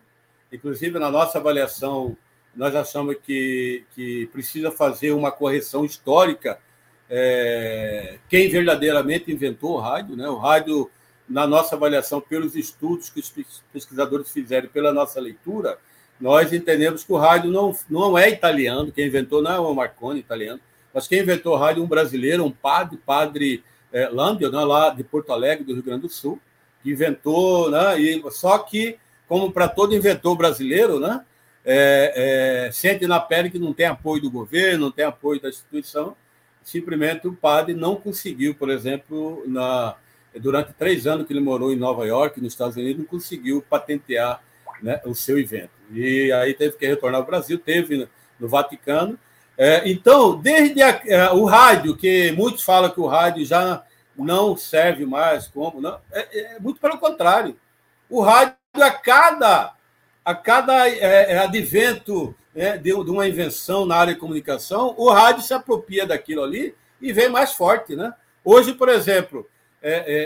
[0.51, 2.15] Inclusive, na nossa avaliação,
[2.55, 6.59] nós achamos que, que precisa fazer uma correção histórica.
[7.09, 10.27] É, quem verdadeiramente inventou o rádio, né?
[10.27, 10.89] o rádio,
[11.27, 15.79] na nossa avaliação, pelos estudos que os pesquisadores fizeram, pela nossa leitura,
[16.23, 20.21] nós entendemos que o rádio não, não é italiano, quem inventou não é o Marconi
[20.21, 20.57] italiano,
[20.93, 24.89] mas quem inventou o rádio é um brasileiro, um padre, padre é, Lambio, né, lá
[24.91, 26.39] de Porto Alegre, do Rio Grande do Sul,
[26.81, 31.25] que inventou, né, e, só que, como para todo inventor brasileiro, né,
[31.65, 35.49] é, é, sente na pele que não tem apoio do governo, não tem apoio da
[35.49, 36.15] instituição,
[36.63, 39.97] simplesmente o padre não conseguiu, por exemplo, na,
[40.39, 44.41] durante três anos que ele morou em Nova York, nos Estados Unidos, não conseguiu patentear
[44.81, 45.82] né, o seu evento.
[45.93, 48.07] E aí teve que retornar ao Brasil, teve
[48.39, 49.17] no Vaticano.
[49.57, 53.83] É, então, desde a, é, o rádio, que muitos falam que o rádio já
[54.17, 57.55] não serve mais como, não, é, é muito pelo contrário.
[58.09, 59.73] O rádio, a cada,
[60.25, 65.09] a cada é, é advento né, de, de, uma invenção na área de comunicação, o
[65.09, 67.95] rádio se apropria daquilo ali e vem mais forte.
[67.95, 68.13] Né?
[68.43, 69.47] Hoje, por exemplo,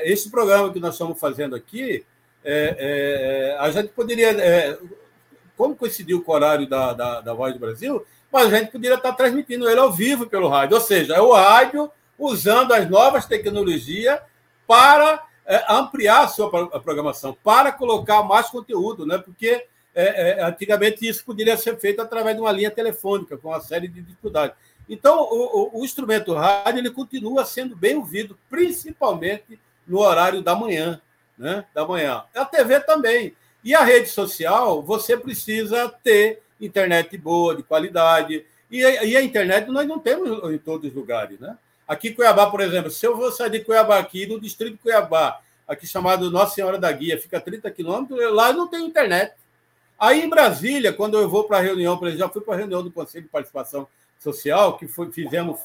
[0.03, 2.06] esse programa que nós estamos fazendo aqui,
[2.49, 4.77] é, é, a gente poderia, é,
[5.58, 8.96] como coincidiu com o horário da, da, da Voz do Brasil, mas a gente poderia
[8.96, 13.26] estar transmitindo ele ao vivo pelo rádio, ou seja, é o rádio usando as novas
[13.26, 14.20] tecnologias
[14.65, 19.17] para é, ampliar a sua programação, para colocar mais conteúdo, né?
[19.17, 19.65] porque
[19.96, 23.88] é, é, antigamente isso poderia ser feito através de uma linha telefônica, com uma série
[23.88, 24.56] de dificuldades.
[24.89, 30.56] Então, o, o, o instrumento rádio ele continua sendo bem ouvido, principalmente no horário da
[30.56, 31.02] manhã
[31.38, 32.24] né, da manhã.
[32.34, 33.36] A TV também.
[33.63, 38.46] E a rede social, você precisa ter internet boa, de qualidade.
[38.70, 41.39] E, e a internet nós não temos em todos os lugares.
[41.39, 41.58] Né?
[41.88, 44.80] Aqui em Cuiabá, por exemplo, se eu vou sair de Cuiabá aqui, no distrito de
[44.80, 49.34] Cuiabá, aqui chamado Nossa Senhora da Guia, fica 30 quilômetros, lá não tem internet.
[50.00, 52.91] Aí em Brasília, quando eu vou para a reunião, já fui para a reunião do
[52.91, 53.88] Conselho de Participação
[54.20, 55.60] Social, que foi, fizemos,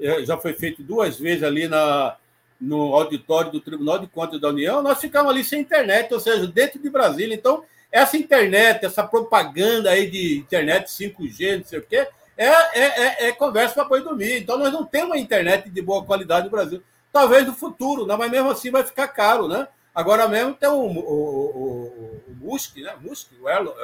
[0.00, 2.16] eh, já foi feito duas vezes ali na,
[2.62, 6.46] no auditório do Tribunal de Contas da União, nós ficamos ali sem internet, ou seja,
[6.46, 7.34] dentro de Brasília.
[7.34, 12.54] Então, essa internet, essa propaganda aí de internet 5G, não sei o quê, é, é,
[12.80, 14.38] é, é conversa para boi dormir.
[14.38, 16.80] Então, nós não temos uma internet de boa qualidade no Brasil.
[17.12, 18.14] Talvez no futuro, né?
[18.16, 19.66] mas mesmo assim vai ficar caro, né?
[19.94, 22.94] Agora mesmo tem o, o, o, o Musk, né?
[23.02, 23.74] Musk, o Elon,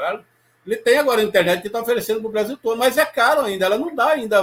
[0.64, 3.42] ele tem agora a internet que está oferecendo para o Brasil todo, mas é caro
[3.42, 4.42] ainda, ela não dá ainda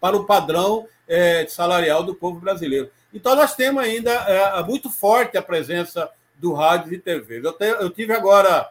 [0.00, 2.90] para o padrão é, salarial do povo brasileiro.
[3.14, 7.40] Então, nós temos ainda é, muito forte a presença do rádio e TV.
[7.42, 8.68] Eu, te, eu tive agora,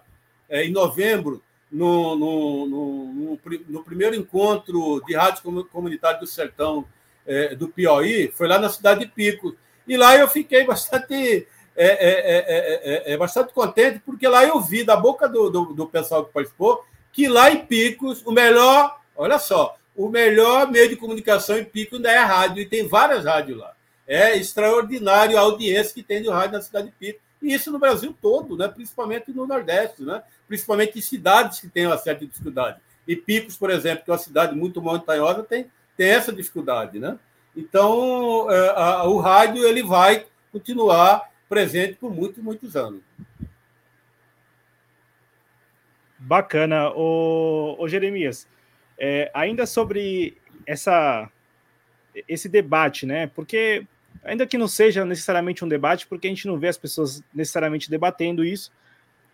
[0.49, 6.85] é, em novembro, no, no, no, no, primeiro encontro de rádio comunitário do Sertão
[7.25, 9.55] é, do Piauí, foi lá na cidade de Pico.
[9.87, 14.83] E lá eu fiquei bastante, é é, é, é, bastante contente, porque lá eu vi
[14.83, 19.37] da boca do, do, do pessoal que participou que lá em Picos, o melhor, olha
[19.37, 23.23] só, o melhor meio de comunicação em Pico ainda é a rádio, e tem várias
[23.23, 23.72] rádios lá.
[24.07, 27.19] É extraordinário a audiência que tem de rádio na cidade de Pico.
[27.41, 28.67] E isso no Brasil todo, né?
[28.67, 30.23] principalmente no Nordeste, né?
[30.47, 32.79] principalmente em cidades que têm uma certa dificuldade.
[33.07, 36.99] E Picos, por exemplo, que é uma cidade muito montanhosa, tem, tem essa dificuldade.
[36.99, 37.17] Né?
[37.55, 43.01] Então, é, a, o rádio ele vai continuar presente por muitos, muitos anos.
[46.17, 46.91] Bacana.
[46.91, 48.47] O, o Jeremias,
[48.97, 51.29] é, ainda sobre essa,
[52.27, 53.27] esse debate, né?
[53.27, 53.85] Porque
[54.23, 57.89] ainda que não seja necessariamente um debate, porque a gente não vê as pessoas necessariamente
[57.89, 58.71] debatendo isso,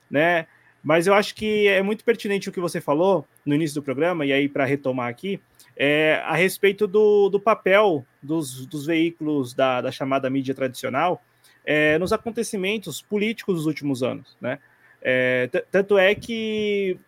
[0.09, 0.47] né?
[0.81, 4.25] Mas eu acho que é muito pertinente o que você falou no início do programa,
[4.25, 5.39] e aí para retomar aqui,
[5.75, 11.21] é, a respeito do, do papel dos, dos veículos da, da, chamada mídia tradicional
[11.65, 14.59] é, nos acontecimentos políticos dos últimos anos, né?
[15.01, 16.99] É, tanto é que,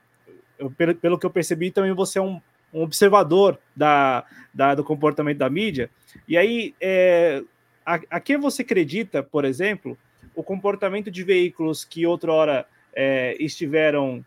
[0.57, 2.41] eu, pelo, pelo que eu percebi, também você é um,
[2.73, 5.89] um observador da, da, do comportamento da mídia,
[6.27, 7.43] e aí é,
[7.91, 9.97] a, a que você acredita, por exemplo,
[10.33, 14.25] o comportamento de veículos que outrora é, estiveram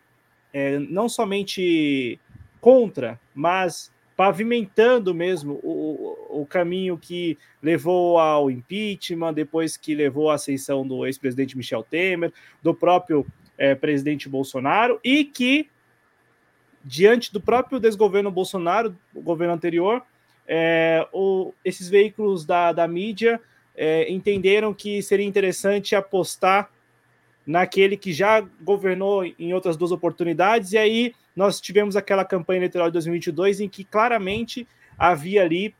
[0.53, 2.19] é, não somente
[2.61, 10.35] contra, mas pavimentando mesmo o, o caminho que levou ao impeachment, depois que levou à
[10.35, 13.25] ascensão do ex-presidente Michel Temer, do próprio
[13.57, 15.69] é, presidente Bolsonaro, e que,
[16.83, 20.01] diante do próprio desgoverno Bolsonaro, o governo anterior,
[20.47, 23.41] é, o, esses veículos da, da mídia
[23.75, 26.69] é, entenderam que seria interessante apostar
[27.45, 32.87] naquele que já governou em outras duas oportunidades, e aí nós tivemos aquela campanha eleitoral
[32.87, 35.75] de 2022 em que claramente havia ali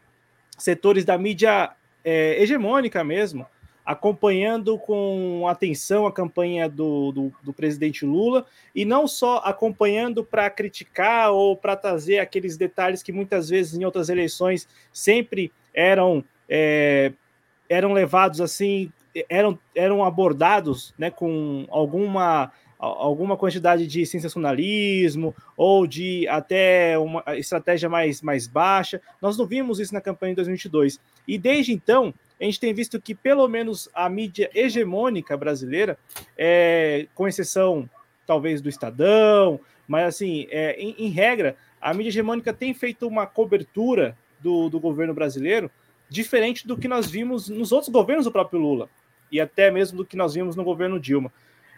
[0.58, 1.72] setores da mídia
[2.04, 3.48] é, hegemônica mesmo,
[3.86, 10.50] acompanhando com atenção a campanha do, do, do presidente Lula, e não só acompanhando para
[10.50, 16.24] criticar ou para trazer aqueles detalhes que muitas vezes em outras eleições sempre eram.
[16.48, 17.12] É,
[17.70, 18.92] eram levados assim
[19.30, 27.88] eram, eram abordados né, com alguma, alguma quantidade de sensacionalismo ou de até uma estratégia
[27.88, 29.02] mais, mais baixa.
[29.22, 31.00] Nós não vimos isso na campanha de 2022.
[31.28, 35.98] E desde então, a gente tem visto que pelo menos a mídia hegemônica brasileira,
[36.38, 37.90] é, com exceção
[38.28, 43.28] talvez do Estadão, mas assim, é, em, em, regra, a mídia hegemônica tem feito uma
[43.28, 45.72] cobertura do, do governo brasileiro
[46.10, 48.90] diferente do que nós vimos nos outros governos do próprio Lula
[49.32, 51.32] e até mesmo do que nós vimos no governo Dilma.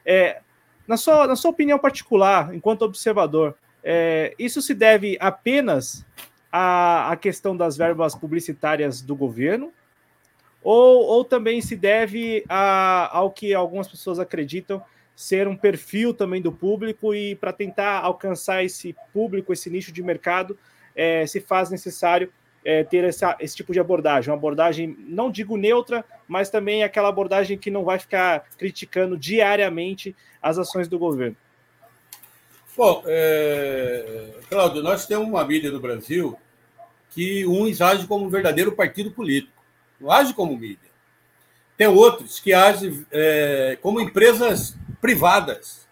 [0.05, 0.41] É,
[0.87, 6.05] na, sua, na sua opinião particular, enquanto observador, é, isso se deve apenas
[6.51, 9.71] à, à questão das verbas publicitárias do governo?
[10.61, 14.83] Ou, ou também se deve a, ao que algumas pessoas acreditam
[15.15, 20.03] ser um perfil também do público e para tentar alcançar esse público, esse nicho de
[20.03, 20.57] mercado,
[20.95, 22.31] é, se faz necessário
[22.67, 27.07] é, ter essa, esse tipo de abordagem, uma abordagem, não digo neutra, mas também aquela
[27.07, 31.37] abordagem que não vai ficar criticando diariamente as ações do governo.
[32.75, 34.33] Bom, é...
[34.49, 36.37] Cláudio, nós temos uma mídia no Brasil
[37.11, 39.63] que uns agem como um verdadeiro partido político,
[39.97, 40.91] não age como mídia.
[41.77, 45.87] Tem outros que agem é, como empresas privadas,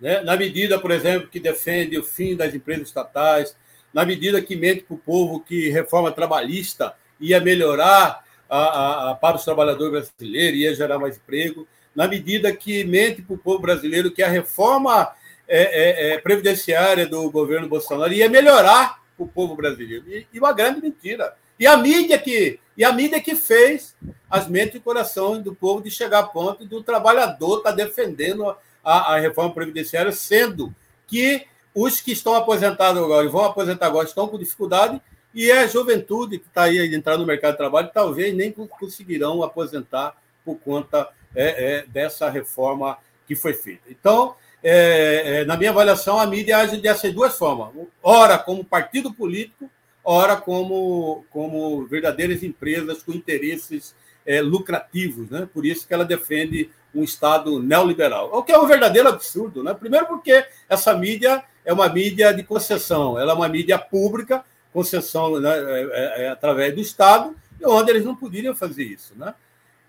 [0.00, 0.20] né?
[0.22, 3.56] na medida, por exemplo, que defende o fim das empresas estatais,
[3.92, 9.14] na medida que mente para o povo que reforma trabalhista ia melhorar a, a, a,
[9.14, 13.58] para os trabalhadores brasileiros, ia gerar mais emprego, na medida que mente para o povo
[13.58, 15.12] brasileiro que a reforma
[15.48, 20.04] é, é, é, previdenciária do governo Bolsonaro ia melhorar o povo brasileiro.
[20.08, 21.34] E, e, uma grande mentira.
[21.58, 23.96] E a mídia que e a mídia que fez
[24.30, 28.54] as mentes e corações do povo de chegar a ponto do trabalhador estar tá defendendo
[28.84, 30.72] a, a reforma previdenciária, sendo
[31.04, 35.00] que os que estão aposentados agora e vão aposentar agora estão com dificuldade,
[35.34, 38.50] e é a juventude que está aí a entrar no mercado de trabalho talvez nem
[38.50, 43.82] conseguirão aposentar por conta é, é, dessa reforma que foi feita.
[43.90, 47.70] Então, é, é na minha avaliação, a mídia age dessas duas formas:
[48.02, 49.70] ora como partido político,
[50.02, 55.28] ora como, como verdadeiras empresas com interesses é, lucrativos.
[55.30, 55.46] Né?
[55.52, 58.30] Por isso que ela defende um Estado neoliberal.
[58.32, 59.62] O que é um verdadeiro absurdo.
[59.62, 59.74] Né?
[59.74, 65.38] Primeiro, porque essa mídia é uma mídia de concessão, ela é uma mídia pública, concessão
[65.38, 69.12] né, é, é, é através do Estado, onde eles não poderiam fazer isso.
[69.14, 69.34] Né?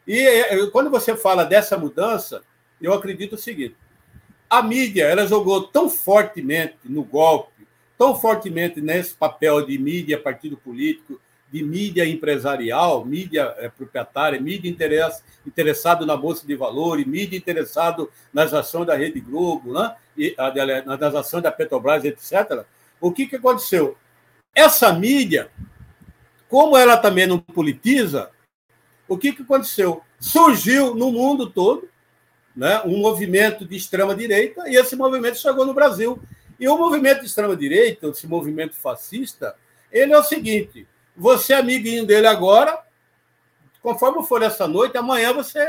[0.06, 2.44] E é, quando você fala dessa mudança,
[2.82, 3.78] eu acredito o seguinte:
[4.50, 7.66] a mídia ela jogou tão fortemente no golpe,
[7.98, 11.18] tão fortemente nesse papel de mídia, partido político,
[11.52, 18.12] de mídia empresarial, mídia é, proprietária, mídia interess, interessado na Bolsa de Valores, mídia interessado
[18.34, 19.96] nas ações da Rede Globo, né?
[20.18, 20.36] e,
[20.86, 22.66] nas ações da Petrobras, etc.
[23.02, 23.98] O que, que aconteceu?
[24.54, 25.50] Essa mídia,
[26.48, 28.30] como ela também não politiza,
[29.08, 30.04] o que, que aconteceu?
[30.20, 31.90] Surgiu no mundo todo
[32.56, 36.22] né, um movimento de extrema-direita e esse movimento chegou no Brasil.
[36.60, 39.56] E o movimento de extrema-direita, esse movimento fascista,
[39.90, 40.86] ele é o seguinte:
[41.20, 42.82] você é amiguinho dele agora,
[43.82, 45.60] conforme for essa noite, amanhã você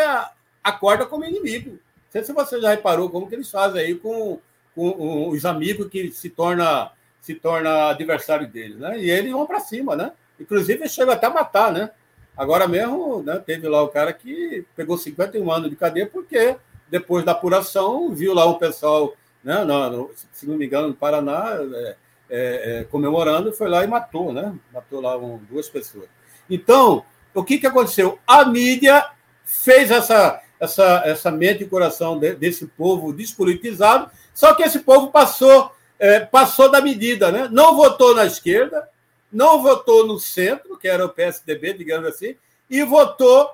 [0.62, 1.70] acorda como inimigo.
[1.70, 1.78] Não
[2.10, 4.38] sei se você já reparou como que eles fazem aí com,
[4.74, 8.98] com os amigos que se torna se torna adversário deles, né?
[8.98, 10.12] E eles vão para cima, né?
[10.38, 11.90] Inclusive chega até a matar, né?
[12.36, 16.56] Agora mesmo, né, teve lá o cara que pegou 51 anos de cadeia porque
[16.88, 21.58] depois da apuração viu lá o pessoal, né, no, se não me engano, no Paraná,
[21.60, 21.96] é,
[22.30, 24.54] é, é, comemorando, foi lá e matou, né?
[24.72, 26.08] Matou lá um, duas pessoas.
[26.48, 27.04] Então,
[27.34, 28.18] o que, que aconteceu?
[28.26, 29.04] A mídia
[29.44, 35.10] fez essa, essa, essa mente e coração de, desse povo despolitizado, só que esse povo
[35.10, 37.48] passou, é, passou da medida, né?
[37.50, 38.88] Não votou na esquerda,
[39.32, 42.36] não votou no centro, que era o PSDB, digamos assim,
[42.68, 43.50] e votou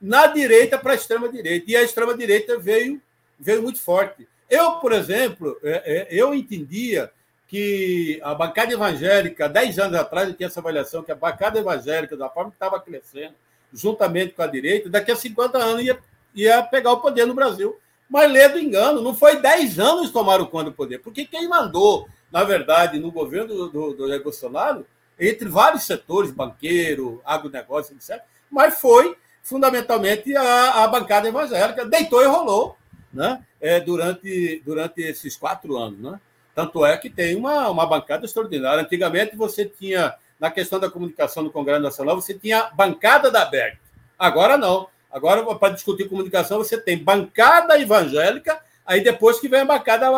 [0.00, 1.70] na direita para a extrema-direita.
[1.70, 3.00] E a extrema-direita veio,
[3.38, 4.26] veio muito forte.
[4.48, 7.12] Eu, por exemplo, é, é, eu entendia
[7.50, 12.16] que a bancada evangélica, 10 anos atrás, eu tinha essa avaliação, que a bancada evangélica,
[12.16, 13.34] da forma que estava crescendo,
[13.72, 15.98] juntamente com a direita, daqui a 50 anos ia,
[16.32, 17.76] ia pegar o poder no Brasil.
[18.08, 22.08] Mas lê do engano, não foi 10 anos tomaram conta do poder, porque quem mandou,
[22.30, 24.86] na verdade, no governo do, do, do Bolsonaro,
[25.18, 32.26] entre vários setores, banqueiro, agronegócio, etc., mas foi fundamentalmente a, a bancada evangélica, deitou e
[32.26, 32.76] rolou
[33.12, 33.44] né?
[33.60, 35.98] é, durante, durante esses quatro anos.
[35.98, 36.20] Né?
[36.60, 38.82] Tanto é que tem uma, uma bancada extraordinária.
[38.82, 43.78] Antigamente você tinha, na questão da comunicação no Congresso Nacional, você tinha bancada da BERT.
[44.18, 44.86] Agora não.
[45.10, 50.10] Agora, para discutir comunicação, você tem bancada evangélica, aí depois que vem a bancada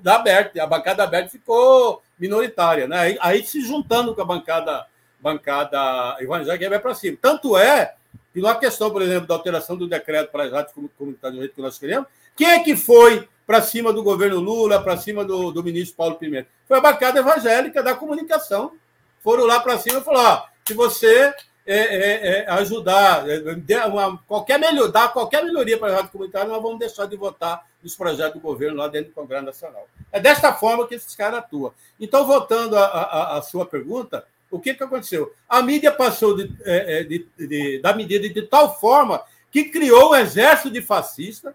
[0.00, 0.60] da BERT.
[0.60, 2.86] A bancada da ficou minoritária.
[2.86, 2.96] Né?
[2.96, 4.86] Aí, aí se juntando com a bancada,
[5.18, 7.18] bancada evangélica, vai para cima.
[7.20, 7.94] Tanto é
[8.32, 11.54] que na questão, por exemplo, da alteração do decreto para as rádios comunitárias do jeito
[11.56, 15.50] que nós queremos, quem é que foi para cima do governo Lula, para cima do,
[15.50, 16.48] do ministro Paulo Pimenta?
[16.68, 18.76] Foi a bancada evangélica da comunicação.
[19.24, 21.34] Foram lá para cima e falaram: se você
[21.66, 26.46] é, é, é, ajudar, é, uma, qualquer melhor, dar qualquer melhoria para a rádio comunitária,
[26.46, 29.88] nós vamos deixar de votar nos projetos do governo lá dentro do Congresso Nacional.
[30.12, 31.74] É desta forma que esses caras atuam.
[31.98, 35.34] Então, voltando à sua pergunta, o que, que aconteceu?
[35.48, 40.14] A mídia passou de, é, de, de, da medida de tal forma que criou um
[40.14, 41.52] exército de fascista,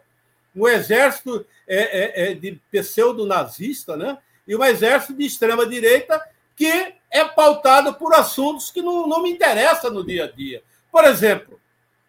[0.56, 4.18] um exército é, é, é, de pseudo-nazista, né?
[4.48, 6.22] e um exército de extrema-direita
[6.56, 10.64] que é pautado por assuntos que não, não me interessam no dia a dia.
[10.92, 11.60] Por exemplo,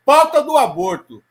[0.04, 1.22] pauta do aborto.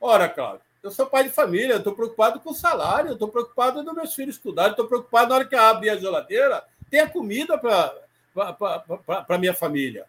[0.00, 3.94] Ora, Cláudio, eu sou pai de família, estou preocupado com o salário, estou preocupado dos
[3.94, 7.94] meus filhos estudarem, estou preocupado na hora que abrir a geladeira, tenha comida para
[9.28, 10.06] a minha família.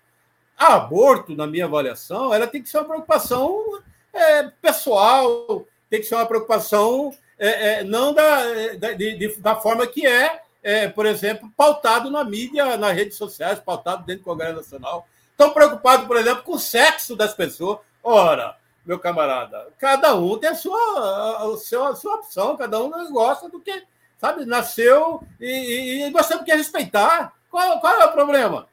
[0.57, 3.81] aborto, na minha avaliação, ela tem que ser uma preocupação
[4.13, 8.43] é, pessoal, tem que ser uma preocupação é, é, não da,
[8.77, 13.59] da, de, da forma que é, é, por exemplo, pautado na mídia, nas redes sociais,
[13.59, 15.07] pautado dentro do Congresso Nacional.
[15.31, 17.79] Estão preocupados, por exemplo, com o sexo das pessoas.
[18.03, 22.89] Ora, meu camarada, cada um tem a sua, a sua, a sua opção, cada um
[23.11, 23.83] gosta do que,
[24.17, 27.33] sabe, nasceu e, e nós temos que respeitar.
[27.49, 28.67] Qual, qual é o problema?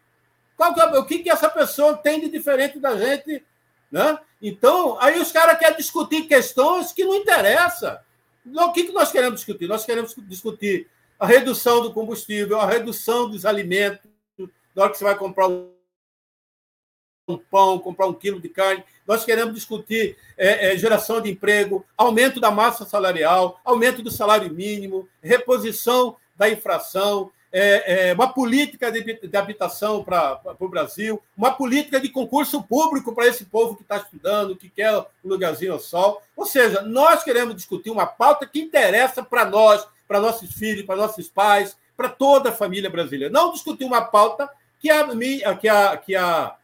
[0.56, 3.44] Qual, é, o que, que essa pessoa tem de diferente da gente
[3.90, 4.18] né?
[4.40, 7.98] Então, aí os caras querem discutir questões que não interessam.
[8.44, 9.66] O que, nós queremos discutir?
[9.66, 14.08] Nós queremos discutir a redução do combustível, a redução dos alimentos,
[14.74, 18.84] na hora que você vai comprar um pão, comprar um quilo de carne.
[19.06, 24.52] Nós queremos discutir é, é, geração de emprego, aumento da massa salarial, aumento do salário
[24.52, 31.50] mínimo, reposição da infração, é, é, uma política de, de habitação para o Brasil, uma
[31.50, 35.80] política de concurso público para esse povo que está estudando, que quer um lugarzinho ao
[35.80, 36.20] sol.
[36.36, 40.96] Ou seja, nós queremos discutir uma pauta que interessa para nós, para nossos filhos, para
[40.96, 43.32] nossos pais, para toda a família brasileira.
[43.32, 46.54] Não discutir uma pauta que a, que a, que a,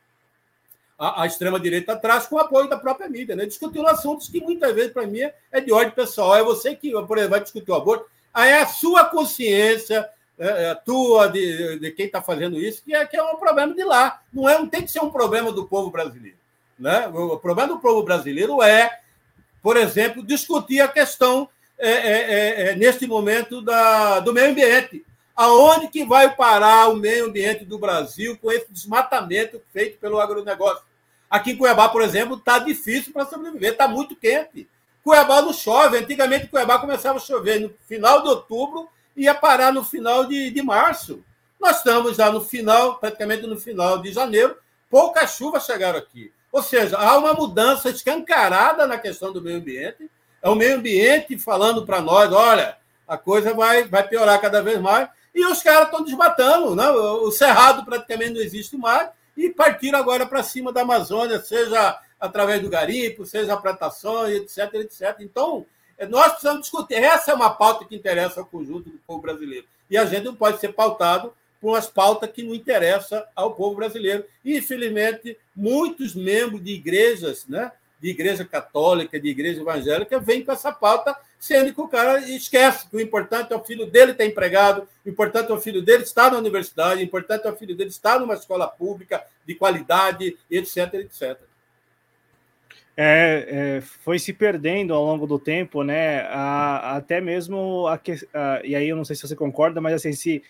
[0.99, 3.35] a, a extrema-direita traz com o apoio da própria mídia.
[3.35, 3.47] Né?
[3.47, 5.21] Discutindo assuntos que muitas vezes, para mim,
[5.51, 6.37] é de ordem pessoal.
[6.37, 10.07] É você que, por exemplo, vai discutir o aborto, aí é a sua consciência
[10.43, 13.73] é, é, tua, de, de quem está fazendo isso, que é, que é um problema
[13.73, 14.21] de lá.
[14.33, 16.37] Não, é, tem que ser um problema do povo brasileiro.
[16.77, 17.07] Né?
[17.07, 18.99] O problema do povo brasileiro é,
[19.63, 25.05] por exemplo, discutir a questão, é, é, é, neste momento, da, do meio ambiente.
[25.37, 30.83] Aonde que vai parar o meio ambiente do Brasil com esse desmatamento feito pelo agronegócio?
[31.31, 34.69] Aqui em Cuiabá, por exemplo, está difícil para sobreviver, está muito quente.
[35.05, 35.99] Cuiabá não chove.
[35.99, 40.63] Antigamente, Cuiabá começava a chover no final de outubro ia parar no final de, de
[40.63, 41.25] março.
[41.61, 44.57] Nós estamos já no final, praticamente no final de janeiro,
[44.91, 46.33] poucas chuvas chegaram aqui.
[46.51, 50.11] Ou seja, há uma mudança escancarada na questão do meio ambiente.
[50.43, 54.81] É o meio ambiente falando para nós: olha, a coisa vai, vai piorar cada vez
[54.81, 55.09] mais.
[55.35, 56.91] E os caras estão desmatando, né?
[56.91, 62.61] o cerrado praticamente não existe mais, e partiram agora para cima da Amazônia, seja através
[62.61, 65.17] do garimpo, seja a plantação, etc, etc.
[65.21, 65.65] Então,
[66.09, 66.95] nós precisamos discutir.
[66.95, 69.67] Essa é uma pauta que interessa ao conjunto do povo brasileiro.
[69.91, 73.77] E a gente não pode ser pautado por umas pautas que não interessam ao povo
[73.77, 74.25] brasileiro.
[74.45, 77.71] E, infelizmente, muitos membros de igrejas, né,
[78.01, 82.89] de igreja católica, de igreja evangélica, vêm com essa pauta, sendo que o cara esquece
[82.89, 86.03] que o importante é o filho dele ter empregado, o importante é o filho dele
[86.03, 90.37] estar na universidade, o importante é o filho dele estar numa escola pública de qualidade,
[90.51, 91.52] etc, etc
[92.97, 96.21] é, é, foi se perdendo ao longo do tempo, né?
[96.29, 100.11] A, até mesmo a, a, e aí eu não sei se você concorda, mas assim,
[100.11, 100.43] esse,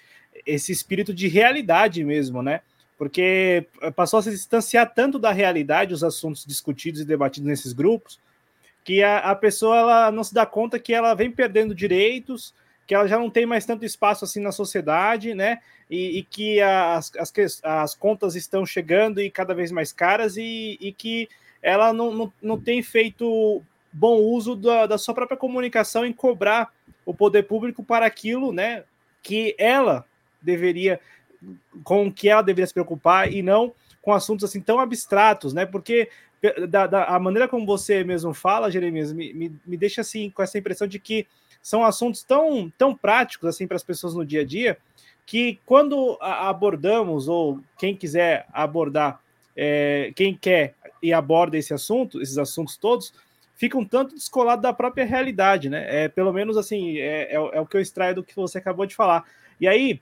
[0.45, 2.61] esse espírito de realidade mesmo, né?
[2.99, 3.66] Porque
[3.97, 8.20] passou a se distanciar tanto da realidade os assuntos discutidos e debatidos nesses grupos
[8.84, 12.55] que a, a pessoa ela não se dá conta que ela vem perdendo direitos
[12.86, 15.61] que ela já não tem mais tanto espaço assim na sociedade, né?
[15.88, 20.76] E, e que as, as, as, contas estão chegando e cada vez mais caras e,
[20.80, 21.28] e que
[21.62, 26.72] ela não, não, não tem feito bom uso da, da sua própria comunicação em cobrar
[27.04, 28.84] o poder público para aquilo, né?
[29.22, 30.04] Que ela
[30.40, 31.00] deveria,
[31.84, 35.64] com que ela deveria se preocupar e não com assuntos assim tão abstratos, né?
[35.64, 36.08] Porque
[36.68, 40.42] da, da a maneira como você mesmo fala, Jeremias, me, me, me deixa assim com
[40.42, 41.26] essa impressão de que
[41.62, 44.76] são assuntos tão, tão práticos assim para as pessoas no dia a dia
[45.24, 49.20] que quando abordamos ou quem quiser abordar,
[49.56, 53.12] é, quem quer e aborda esse assunto, esses assuntos todos,
[53.55, 56.05] fica um tanto descolado da própria realidade, né?
[56.05, 58.86] É, pelo menos assim, é, é, é o que eu extraio do que você acabou
[58.86, 59.24] de falar.
[59.61, 60.00] E aí,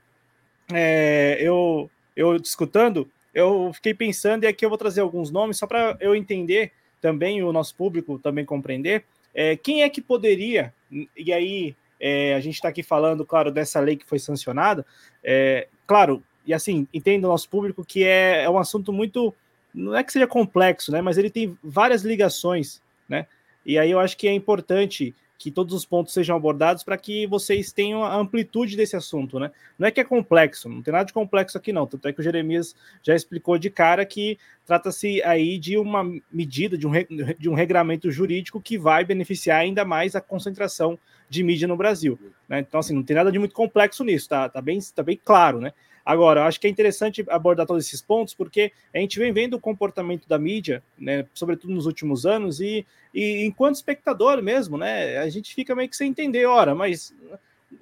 [0.73, 5.67] é, eu, eu escutando, eu fiquei pensando, e aqui eu vou trazer alguns nomes, só
[5.67, 10.75] para eu entender também, o nosso público também compreender, é, quem é que poderia,
[11.17, 14.85] e aí é, a gente está aqui falando, claro, dessa lei que foi sancionada,
[15.23, 19.35] é, claro, e assim, entenda o nosso público que é, é um assunto muito,
[19.75, 23.27] não é que seja complexo, né, mas ele tem várias ligações, né,
[23.65, 27.27] e aí eu acho que é importante que todos os pontos sejam abordados para que
[27.27, 29.51] vocês tenham a amplitude desse assunto, né?
[29.79, 32.21] Não é que é complexo, não tem nada de complexo aqui não, tanto é que
[32.21, 36.93] o Jeremias já explicou de cara que trata-se aí de uma medida, de um,
[37.39, 42.19] de um regramento jurídico que vai beneficiar ainda mais a concentração de mídia no Brasil,
[42.47, 42.61] né?
[42.61, 45.59] Então, assim, não tem nada de muito complexo nisso, tá, tá, bem, tá bem claro,
[45.59, 45.73] né?
[46.11, 49.61] Agora, acho que é interessante abordar todos esses pontos, porque a gente vem vendo o
[49.61, 52.85] comportamento da mídia, né, sobretudo nos últimos anos, e,
[53.15, 57.15] e enquanto espectador mesmo, né, a gente fica meio que sem entender, ora, mas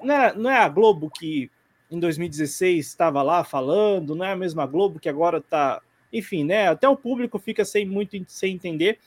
[0.02, 1.50] não é, não é a Globo que
[1.90, 5.80] em 2016 estava lá falando, não é a mesma Globo que agora está.
[6.12, 6.68] Enfim, né?
[6.68, 8.98] Até o público fica sem muito sem entender.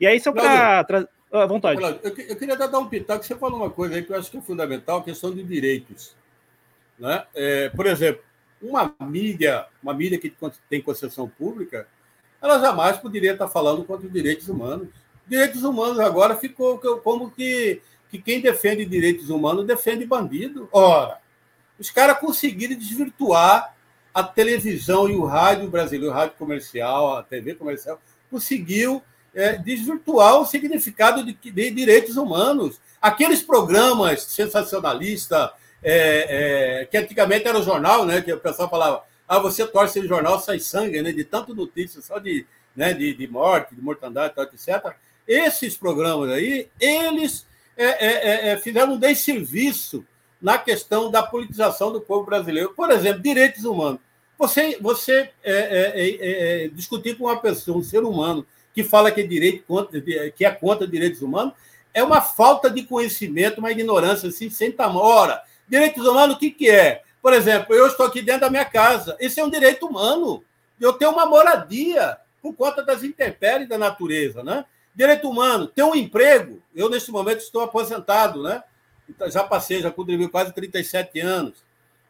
[0.00, 0.84] E aí, só para.
[0.84, 1.08] Tra...
[1.30, 1.82] À vontade.
[1.82, 3.24] Eu, eu queria dar um pitaco.
[3.24, 6.16] Você falou uma coisa aí que eu acho que é fundamental, a questão de direitos.
[6.98, 7.24] Né?
[7.34, 8.22] É, por exemplo,
[8.60, 10.32] uma mídia, uma mídia que
[10.68, 11.86] tem concessão pública,
[12.40, 14.88] ela jamais poderia estar falando contra os direitos humanos.
[15.26, 20.68] Direitos humanos agora ficou como que, que quem defende direitos humanos defende bandido.
[20.72, 21.18] Ora,
[21.78, 23.74] os caras conseguiram desvirtuar
[24.12, 28.00] a televisão e o rádio brasileiro, o rádio comercial, a TV comercial,
[28.30, 29.02] conseguiu
[29.34, 32.80] é, desvirtuar o significado de, de direitos humanos.
[33.00, 35.50] Aqueles programas sensacionalistas,
[35.82, 38.20] é, é, que antigamente era o jornal, né?
[38.20, 41.12] Que o pessoal falava, ah, você torce o jornal, sai sangue, né?
[41.12, 44.94] De tanto notícia, só de, né, de, de morte, de mortandade, etc.
[45.26, 47.46] Esses programas aí, eles
[47.78, 50.04] é, é, é, é, fizeram um desserviço
[50.42, 52.74] na questão da politização do povo brasileiro.
[52.74, 54.00] Por exemplo, direitos humanos.
[54.36, 55.32] Você, você
[56.72, 59.64] discutir com uma pessoa, um ser humano, que fala que é, direito,
[60.36, 61.54] que é contra direitos humanos,
[61.94, 65.04] é uma falta de conhecimento, uma ignorância assim, sem tamanho.
[65.04, 67.02] Ora, Direitos humanos, o que, que é?
[67.20, 69.16] Por exemplo, eu estou aqui dentro da minha casa.
[69.20, 70.42] Esse é um direito humano.
[70.80, 74.64] Eu tenho uma moradia por conta das intempéries da natureza, né?
[74.94, 76.62] Direito humano, ter um emprego.
[76.74, 78.62] Eu, neste momento, estou aposentado, né?
[79.08, 81.54] Então, já passei, já contribuí quase 37 anos.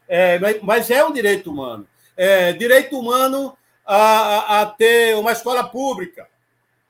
[0.06, 1.86] É, mas é um direito humano.
[2.16, 3.56] É, direito humano
[3.86, 6.28] a, a, ter uma escola pública.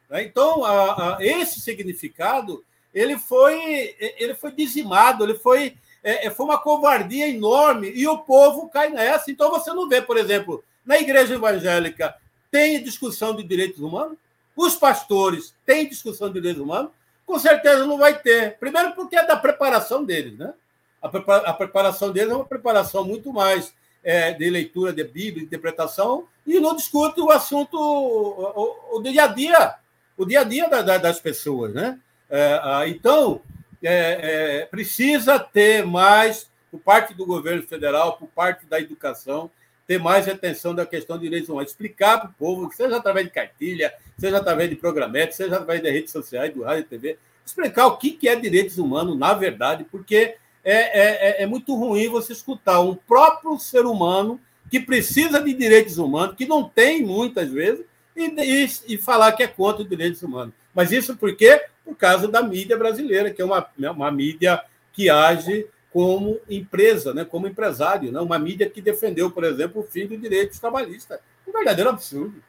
[0.09, 0.23] Né?
[0.23, 2.65] Então, a, a, esse significado
[2.95, 8.69] ele foi, ele foi dizimado, ele foi é, foi uma covardia enorme e o povo
[8.69, 9.31] cai nessa.
[9.31, 12.15] Então você não vê, por exemplo, na igreja evangélica
[12.51, 14.17] tem discussão de direitos humanos,
[14.57, 16.91] os pastores têm discussão de direitos humanos,
[17.27, 18.57] com certeza não vai ter.
[18.59, 20.55] Primeiro porque é da preparação deles, né?
[21.01, 23.73] A, prepara a preparação deles é uma preparação muito mais
[24.03, 29.03] é, de leitura de Bíblia, de interpretação, e não discute o assunto, o, o, o
[29.03, 29.75] dia a dia,
[30.17, 32.01] o dia a dia da, da, das pessoas, né?
[32.31, 33.41] É, então,
[33.83, 39.51] é, é, precisa ter mais, por parte do governo federal, por parte da educação,
[39.87, 43.33] ter mais atenção da questão de direitos humanos, explicar para o povo, seja através de
[43.33, 47.87] cartilha, seja através de programetes, seja através das redes sociais, do rádio e TV, explicar
[47.87, 52.35] o que é direitos humanos, na verdade, porque é, é, é, é muito ruim você
[52.35, 54.39] escutar um próprio ser humano
[54.71, 59.43] que precisa de direitos humanos, que não tem muitas vezes, e, e, e falar que
[59.43, 60.53] é contra os direitos humanos.
[60.75, 61.65] Mas isso por quê?
[61.89, 64.63] Por causa da mídia brasileira, que é uma, né, uma mídia
[64.93, 69.85] que age como empresa, né, como empresário, né, uma mídia que defendeu, por exemplo, o
[69.85, 71.19] fim do direito trabalhista.
[71.47, 72.43] Um verdadeiro absurdo.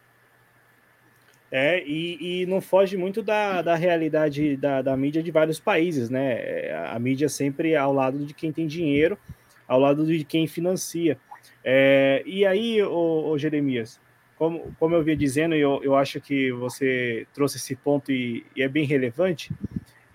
[1.49, 6.09] É, e, e não foge muito da, da realidade da, da mídia de vários países,
[6.09, 6.69] né?
[6.91, 9.17] A mídia sempre ao lado de quem tem dinheiro,
[9.65, 11.17] ao lado de quem financia.
[11.63, 14.01] É, e aí, o, Jeremias,
[14.39, 18.45] como, como eu vinha dizendo, e eu, eu acho que você trouxe esse ponto e,
[18.55, 19.51] e é bem relevante,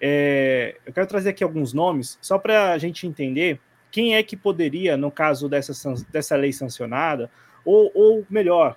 [0.00, 3.60] é, eu quero trazer aqui alguns nomes, só para a gente entender
[3.90, 5.72] quem é que poderia, no caso dessa,
[6.10, 7.30] dessa lei sancionada,
[7.66, 8.76] ou, ou melhor,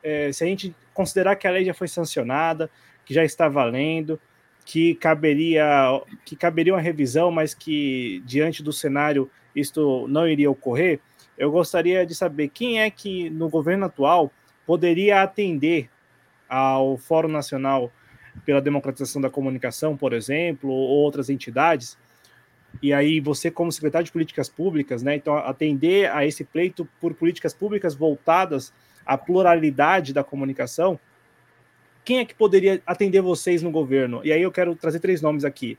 [0.00, 2.70] é, se a gente considerar que a lei já foi sancionada,
[3.04, 4.18] que já está valendo,
[4.64, 5.64] que caberia,
[6.24, 11.00] que caberia uma revisão, mas que diante do cenário isto não iria ocorrer,
[11.36, 14.30] eu gostaria de saber quem é que no governo atual
[14.66, 15.90] poderia atender
[16.48, 17.92] ao Fórum Nacional
[18.44, 21.96] pela Democratização da Comunicação, por exemplo, ou outras entidades,
[22.82, 27.14] e aí você como secretário de políticas públicas, né, então atender a esse pleito por
[27.14, 28.72] políticas públicas voltadas
[29.06, 30.98] à pluralidade da comunicação,
[32.04, 34.20] quem é que poderia atender vocês no governo?
[34.24, 35.78] E aí eu quero trazer três nomes aqui.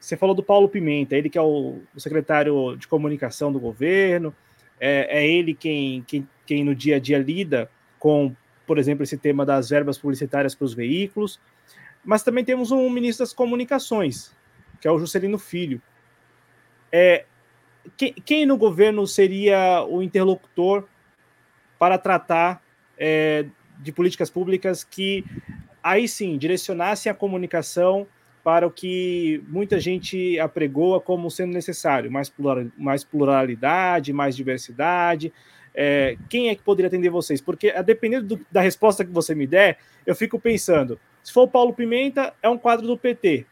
[0.00, 4.34] Você falou do Paulo Pimenta, ele que é o, secretário de comunicação do governo,
[4.80, 7.68] é, é ele quem, quem, quem no dia a dia lida
[7.98, 8.34] com,
[8.66, 11.40] por exemplo, esse tema das verbas publicitárias para os veículos.
[12.04, 14.34] Mas também temos um ministro das comunicações,
[14.80, 15.80] que é o Juscelino Filho.
[16.90, 17.24] É,
[17.96, 20.86] quem, quem no governo seria o interlocutor
[21.78, 22.62] para tratar
[22.96, 23.46] é,
[23.78, 25.24] de políticas públicas que
[25.82, 28.06] aí sim direcionassem a comunicação
[28.42, 35.32] para o que muita gente apregoa como sendo necessário, mais, plural, mais pluralidade, mais diversidade.
[35.74, 37.40] É, quem é que poderia atender vocês?
[37.40, 41.42] Porque, a dependendo do, da resposta que você me der, eu fico pensando, se for
[41.42, 43.46] o Paulo Pimenta, é um quadro do PT.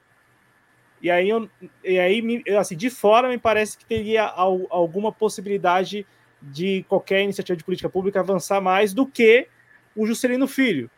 [1.00, 1.48] E aí, eu,
[1.84, 6.06] e aí assim, de fora, me parece que teria alguma possibilidade
[6.40, 9.46] de qualquer iniciativa de política pública avançar mais do que
[9.94, 10.90] o Juscelino Filho,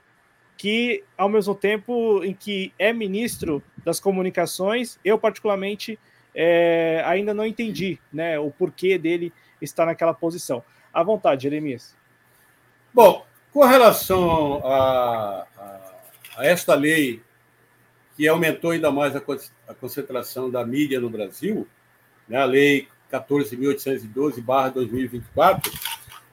[0.57, 5.99] que, ao mesmo tempo em que é ministro das comunicações, eu, particularmente,
[6.35, 10.62] é, ainda não entendi né, o porquê dele estar naquela posição.
[10.93, 11.97] À vontade, Jeremias.
[12.93, 15.80] Bom, com relação a, a,
[16.39, 17.22] a esta lei
[18.16, 19.22] que aumentou ainda mais a,
[19.68, 21.68] a concentração da mídia no Brasil,
[22.28, 25.72] né, a Lei 14.812-2024,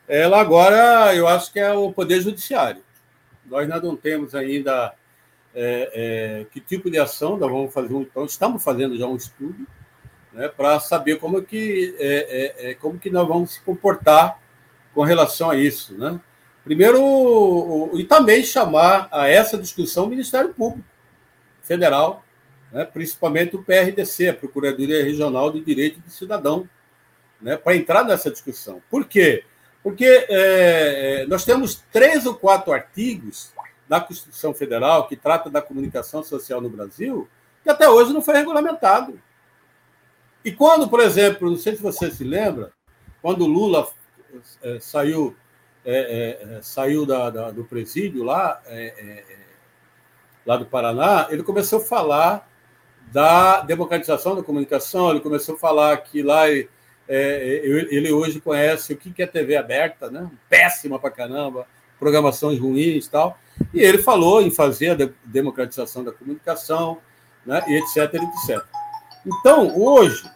[0.08, 2.82] ela agora, eu acho que é o Poder Judiciário.
[3.46, 4.96] Nós ainda não temos ainda
[5.54, 7.94] é, é, que tipo de ação nós vamos fazer.
[7.94, 9.68] Então, estamos fazendo já um estudo
[10.34, 14.40] né, para saber como que, é, é, é, como que nós vamos se comportar
[14.96, 15.94] com relação a isso.
[15.96, 16.20] Né?
[16.64, 20.88] Primeiro, e também chamar a essa discussão o Ministério Público
[21.62, 22.24] Federal,
[22.72, 26.68] né, principalmente o PRDC, a Procuradoria Regional de Direito do Cidadão,
[27.40, 28.82] né, para entrar nessa discussão.
[28.90, 29.44] Por quê?
[29.84, 33.54] Porque é, é, nós temos três ou quatro artigos
[33.88, 37.28] da Constituição Federal que trata da comunicação social no Brasil
[37.66, 39.20] que até hoje não foi regulamentado.
[40.44, 42.72] E quando, por exemplo, não sei se você se lembra,
[43.24, 43.88] quando Lula
[44.62, 45.36] é, saiu
[45.84, 48.62] é, é, saiu da, da, do presídio lá
[50.46, 52.50] lá do Paraná, ele começou a falar
[53.12, 56.66] da democratização da comunicação, ele começou a falar que lá é,
[57.08, 60.30] ele hoje conhece o que é TV aberta, né?
[60.50, 61.68] péssima para caramba,
[62.00, 63.40] programações ruins e tal,
[63.74, 67.00] e ele falou em fazer a democratização da comunicação,
[67.46, 67.64] né?
[67.68, 68.64] e etc, etc.
[69.26, 70.30] Então, hoje,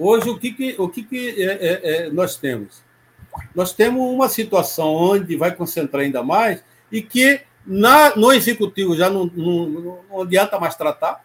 [0.00, 2.82] hoje o que, que, o que, que é, é, é, nós temos?
[3.54, 9.10] Nós temos uma situação onde vai concentrar ainda mais e que na, no executivo já
[9.10, 11.24] não, não, não adianta mais tratar.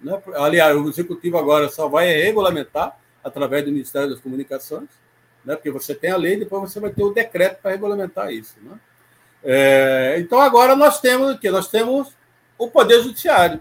[0.00, 0.20] Né?
[0.36, 4.88] Aliás, o executivo agora só vai regulamentar através do Ministério das Comunicações,
[5.44, 5.54] né?
[5.54, 8.54] porque você tem a lei, depois você vai ter o decreto para regulamentar isso.
[8.62, 8.78] Né?
[9.44, 11.50] É, então agora nós temos o quê?
[11.50, 12.16] Nós temos
[12.56, 13.60] o Poder Judiciário.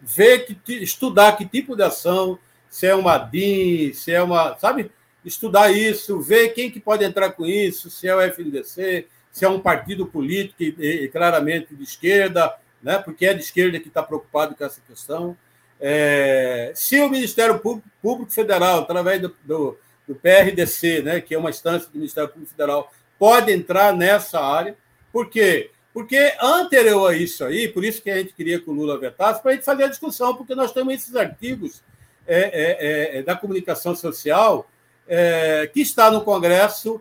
[0.00, 2.38] Ver que, estudar que tipo de ação,
[2.72, 4.56] se é uma DIN, se é uma.
[4.58, 4.90] Sabe?
[5.22, 9.48] Estudar isso, ver quem que pode entrar com isso, se é o FNDC, se é
[9.48, 14.54] um partido político e, claramente de esquerda, né, porque é de esquerda que está preocupado
[14.54, 15.36] com essa questão.
[15.78, 21.38] É, se o Ministério Público, Público Federal, através do, do, do, PRDC, né, que é
[21.38, 24.74] uma instância do Ministério Público Federal, pode entrar nessa área,
[25.12, 25.70] por quê?
[25.92, 29.42] Porque anterior a isso aí, por isso que a gente queria que o Lula vetasse,
[29.42, 31.82] para a gente fazer a discussão, porque nós temos esses artigos
[32.26, 34.68] é, é, é da comunicação social
[35.06, 37.00] é, que está no Congresso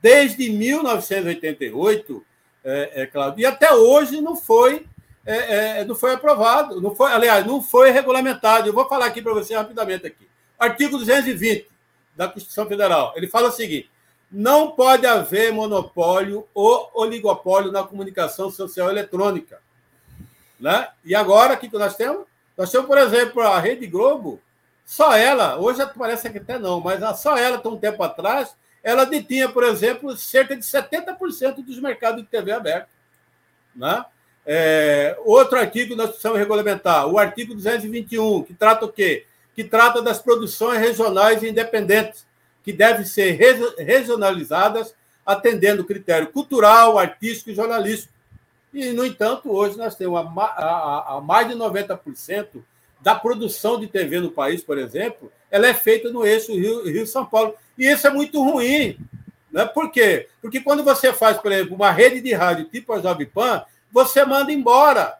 [0.00, 2.24] desde 1988,
[2.64, 4.86] é, é claro, e até hoje não foi,
[5.26, 8.68] é, é, não foi aprovado, não foi, aliás, não foi regulamentado.
[8.68, 10.28] Eu vou falar aqui para você rapidamente aqui.
[10.58, 11.68] Artigo 220
[12.16, 13.12] da Constituição Federal.
[13.16, 13.90] Ele fala o seguinte:
[14.30, 19.60] não pode haver monopólio ou oligopólio na comunicação social eletrônica.
[20.58, 20.88] Né?
[21.04, 22.26] E agora, o que nós temos?
[22.56, 24.40] Nós temos, por exemplo, a Rede Globo,
[24.90, 29.04] só ela, hoje parece que até não, mas só ela, até um tempo atrás, ela
[29.06, 32.88] detinha, por exemplo, cerca de 70% dos mercados de TV aberto.
[33.72, 34.04] Né?
[34.44, 39.26] É, outro artigo nós precisamos regulamentar, o artigo 221, que trata o quê?
[39.54, 42.26] que trata das produções regionais independentes,
[42.64, 43.38] que devem ser
[43.78, 44.92] regionalizadas
[45.24, 48.12] atendendo o critério cultural, artístico e jornalístico.
[48.74, 52.60] E, no entanto, hoje nós temos a, a, a mais de 90%
[53.00, 57.54] da produção de TV no país, por exemplo, ela é feita no eixo Rio-São Paulo.
[57.78, 58.98] E isso é muito ruim.
[59.50, 59.64] Né?
[59.64, 60.28] Por quê?
[60.40, 64.24] Porque quando você faz, por exemplo, uma rede de rádio tipo a Jovem Pan, você
[64.24, 65.18] manda embora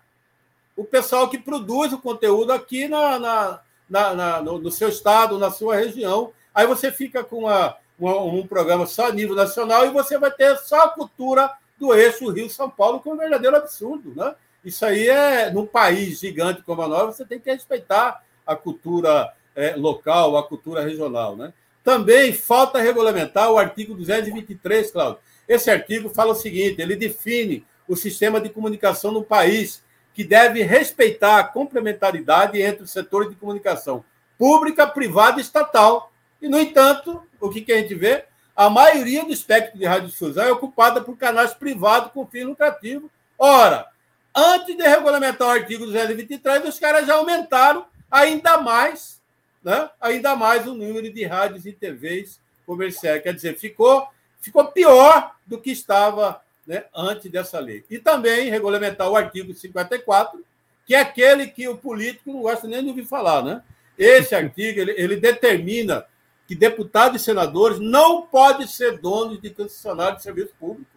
[0.76, 5.38] o pessoal que produz o conteúdo aqui na, na, na, na no, no, seu estado,
[5.38, 6.32] na sua região.
[6.54, 10.30] Aí você fica com uma, uma, um programa só a nível nacional e você vai
[10.30, 14.12] ter só a cultura do eixo Rio-São Paulo, que é um verdadeiro absurdo.
[14.14, 14.34] Né?
[14.64, 19.32] Isso aí é, num país gigante como a nós, você tem que respeitar a cultura
[19.54, 21.36] é, local, a cultura regional.
[21.36, 21.52] Né?
[21.82, 25.20] Também falta regulamentar o artigo 223, Cláudio.
[25.48, 29.82] Esse artigo fala o seguinte: ele define o sistema de comunicação no país,
[30.14, 34.04] que deve respeitar a complementaridade entre os setores de comunicação
[34.38, 36.12] pública, privada e estatal.
[36.40, 38.24] E, no entanto, o que, que a gente vê?
[38.54, 43.10] A maioria do espectro de radiodifusão é ocupada por canais privados com fim lucrativo.
[43.38, 43.86] Ora,
[44.34, 49.20] antes de regulamentar o artigo 223, os caras já aumentaram ainda mais
[49.62, 49.90] né?
[50.00, 53.22] ainda mais o número de rádios e TVs comerciais.
[53.22, 54.08] Quer dizer, ficou,
[54.40, 57.84] ficou pior do que estava né, antes dessa lei.
[57.90, 60.42] E também regulamentar o artigo 54,
[60.86, 63.42] que é aquele que o político não gosta nem de ouvir falar.
[63.42, 63.62] Né?
[63.98, 66.04] Esse artigo ele, ele determina
[66.46, 70.89] que deputados e senadores não podem ser donos de concessionário de serviço público.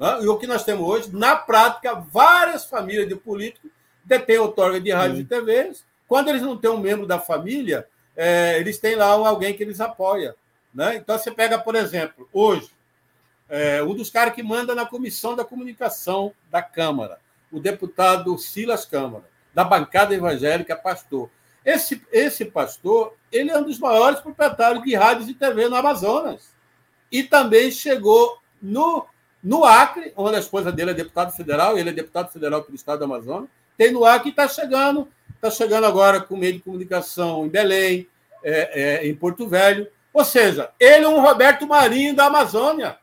[0.00, 0.22] Né?
[0.22, 3.70] E o que nós temos hoje, na prática, várias famílias de políticos
[4.04, 7.86] detêm outorga de rádios e TVs quando eles não têm um membro da família,
[8.16, 10.34] é, eles têm lá alguém que eles apoia.
[10.74, 10.96] Né?
[10.96, 12.68] Então, você pega, por exemplo, hoje,
[13.48, 17.20] é, um dos caras que manda na Comissão da Comunicação da Câmara,
[17.52, 19.22] o deputado Silas Câmara,
[19.54, 21.30] da bancada evangélica, pastor.
[21.64, 26.52] Esse, esse pastor, ele é um dos maiores proprietários de rádios e TV no Amazonas.
[27.12, 29.06] E também chegou no,
[29.42, 32.98] no Acre, onde a esposa dele é deputado federal, ele é deputado federal pelo estado
[32.98, 35.08] do Amazonas, tem no Acre e está chegando
[35.40, 38.06] está chegando agora com meio de comunicação em Belém,
[38.44, 39.88] é, é, em Porto Velho.
[40.12, 42.98] Ou seja, ele é um Roberto Marinho da Amazônia.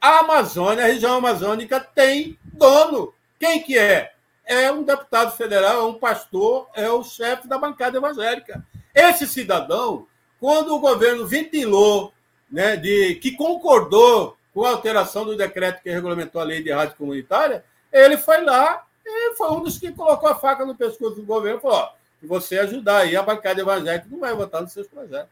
[0.00, 3.14] A Amazônia, a região amazônica, tem dono.
[3.38, 4.12] Quem que é?
[4.44, 8.66] É um deputado federal, é um pastor, é o chefe da bancada evangélica.
[8.94, 10.06] Esse cidadão,
[10.40, 12.12] quando o governo ventilou,
[12.50, 16.96] né, de, que concordou com a alteração do decreto que regulamentou a lei de rádio
[16.96, 21.24] comunitária, ele foi lá e foi um dos que colocou a faca no pescoço do
[21.24, 24.72] governo e falou: ó, se você ajudar aí, a bancada evangélica não vai votar nos
[24.72, 25.30] seus projetos.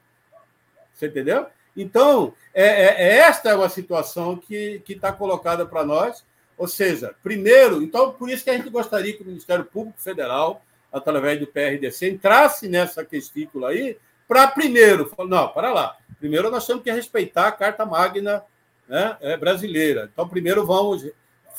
[0.92, 1.46] Você entendeu?
[1.76, 6.24] Então, é, é, é esta é uma situação que está colocada para nós.
[6.58, 10.62] Ou seja, primeiro, então, por isso que a gente gostaria que o Ministério Público Federal,
[10.92, 13.96] através do PRDC, entrasse nessa questícula aí,
[14.28, 15.96] para primeiro, não, para lá.
[16.18, 18.44] Primeiro nós temos que respeitar a Carta Magna
[18.88, 20.08] né, é, brasileira.
[20.12, 21.06] Então, primeiro vamos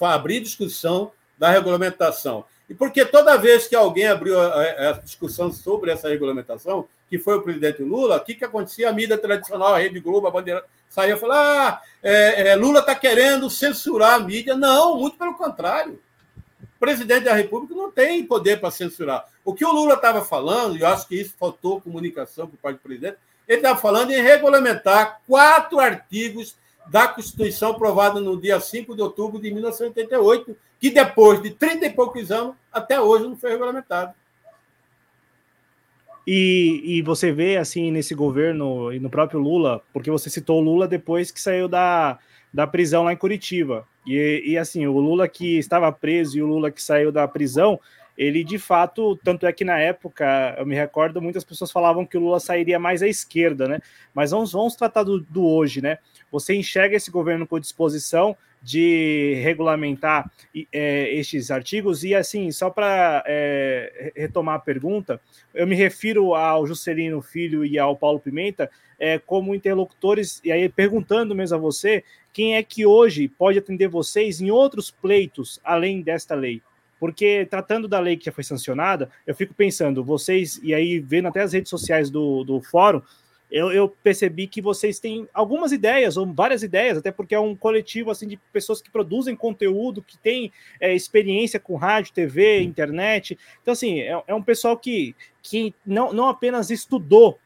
[0.02, 2.46] abrir discussão da regulamentação.
[2.70, 7.38] E porque toda vez que alguém abriu a, a discussão sobre essa regulamentação, que foi
[7.38, 8.90] o presidente Lula, o que, que acontecia?
[8.90, 12.80] A mídia tradicional, a Rede Globo, a bandeira, saía e falava: ah, é, é, Lula
[12.80, 14.56] está querendo censurar a mídia.
[14.56, 16.00] Não, muito pelo contrário.
[16.62, 19.26] O presidente da República não tem poder para censurar.
[19.46, 22.78] O que o Lula estava falando, e eu acho que isso faltou comunicação por parte
[22.78, 23.18] do presidente,
[23.48, 26.56] ele estava falando em regulamentar quatro artigos
[26.88, 31.90] da Constituição aprovada no dia 5 de outubro de 1988, que depois de 30 e
[31.90, 34.14] poucos anos, até hoje não foi regulamentado.
[36.26, 40.64] E, e você vê, assim, nesse governo e no próprio Lula, porque você citou o
[40.64, 42.18] Lula depois que saiu da,
[42.54, 43.86] da prisão lá em Curitiba.
[44.06, 47.80] E, e assim, o Lula que estava preso e o Lula que saiu da prisão,
[48.18, 52.18] ele de fato, tanto é que na época, eu me recordo, muitas pessoas falavam que
[52.18, 53.80] o Lula sairia mais à esquerda, né?
[54.14, 55.97] Mas vamos, vamos tratar do, do hoje, né?
[56.32, 60.32] Você enxerga esse governo com disposição de regulamentar
[60.72, 62.03] é, estes artigos?
[62.03, 65.20] E assim, só para é, retomar a pergunta,
[65.53, 70.70] eu me refiro ao Juscelino Filho e ao Paulo Pimenta é, como interlocutores, e aí
[70.70, 76.01] perguntando mesmo a você, quem é que hoje pode atender vocês em outros pleitos além
[76.01, 76.61] desta lei?
[77.04, 81.28] Porque tratando da lei que já foi sancionada, eu fico pensando, vocês, e aí vendo
[81.28, 83.01] até as redes sociais do, do fórum,
[83.51, 87.58] eu, eu, percebi que vocês têm algumas ideias, ou várias ideias, até porque é um
[87.58, 90.49] coletivo assim de pessoas que produzem conteúdo, que tem
[90.80, 93.38] é, experiência com rádio, TV, internet.
[93.62, 97.38] Então, assim, é, é, um pessoal que, que não, não apenas estudou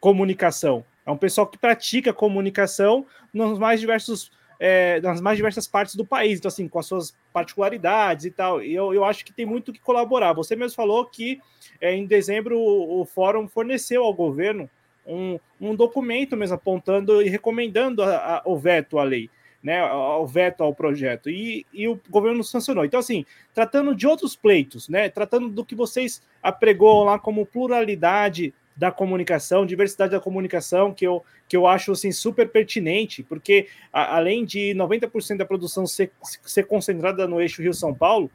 [0.00, 5.94] comunicação, é um pessoal que pratica comunicação nos mais diversos é, nas mais diversas partes
[5.94, 8.62] do país, então, assim, com as suas particularidades e tal.
[8.62, 10.32] E eu, eu acho que tem muito que colaborar.
[10.32, 11.40] Você mesmo falou que
[11.80, 14.68] é, em dezembro o, o fórum forneceu ao governo
[15.06, 19.30] um, um documento mesmo apontando e recomendando a, a, o veto à lei,
[19.62, 22.84] né, o veto ao projeto, e, e o governo sancionou.
[22.84, 28.52] Então, assim, tratando de outros pleitos, né, tratando do que vocês apregou lá como pluralidade
[28.76, 34.16] da comunicação, diversidade da comunicação, que eu, que eu acho assim, super pertinente, porque a,
[34.16, 38.30] além de 90% da produção ser, ser concentrada no eixo Rio-São Paulo,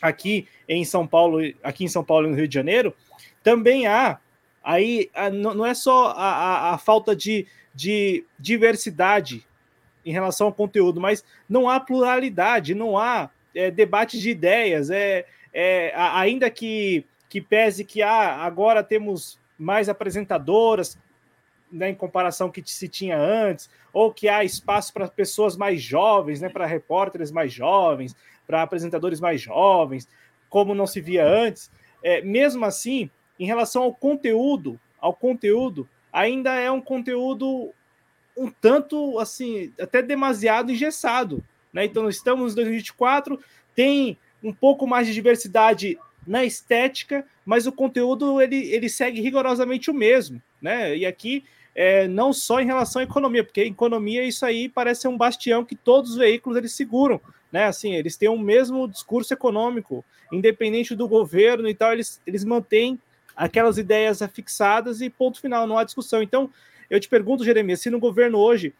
[0.00, 2.94] aqui em São Paulo, aqui em São Paulo e no Rio de Janeiro,
[3.42, 4.18] também há
[4.62, 9.44] aí não é só a, a, a falta de, de diversidade
[10.04, 15.26] em relação ao conteúdo, mas não há pluralidade, não há é, debate de ideias, é,
[15.52, 20.98] é ainda que, que pese que ah, agora temos mais apresentadoras
[21.70, 26.40] né, em comparação que se tinha antes, ou que há espaço para pessoas mais jovens,
[26.40, 28.14] né, para repórteres mais jovens,
[28.46, 30.06] para apresentadores mais jovens,
[30.50, 31.70] como não se via antes.
[32.02, 37.72] É, mesmo assim, em relação ao conteúdo, ao conteúdo, ainda é um conteúdo
[38.36, 41.84] um tanto assim, até demasiado engessado, né?
[41.84, 43.38] Então estamos em 2024,
[43.74, 49.90] tem um pouco mais de diversidade na estética, mas o conteúdo ele, ele segue rigorosamente
[49.90, 50.96] o mesmo, né?
[50.96, 51.44] E aqui
[51.74, 55.64] é, não só em relação à economia, porque economia isso aí parece ser um bastião
[55.64, 57.20] que todos os veículos eles seguram,
[57.50, 57.64] né?
[57.64, 62.98] Assim, eles têm o mesmo discurso econômico, independente do governo e tal, eles, eles mantêm
[63.34, 66.22] aquelas ideias fixadas e ponto final, não há discussão.
[66.22, 66.50] Então,
[66.92, 68.74] eu te pergunto, Jeremias, se no governo hoje,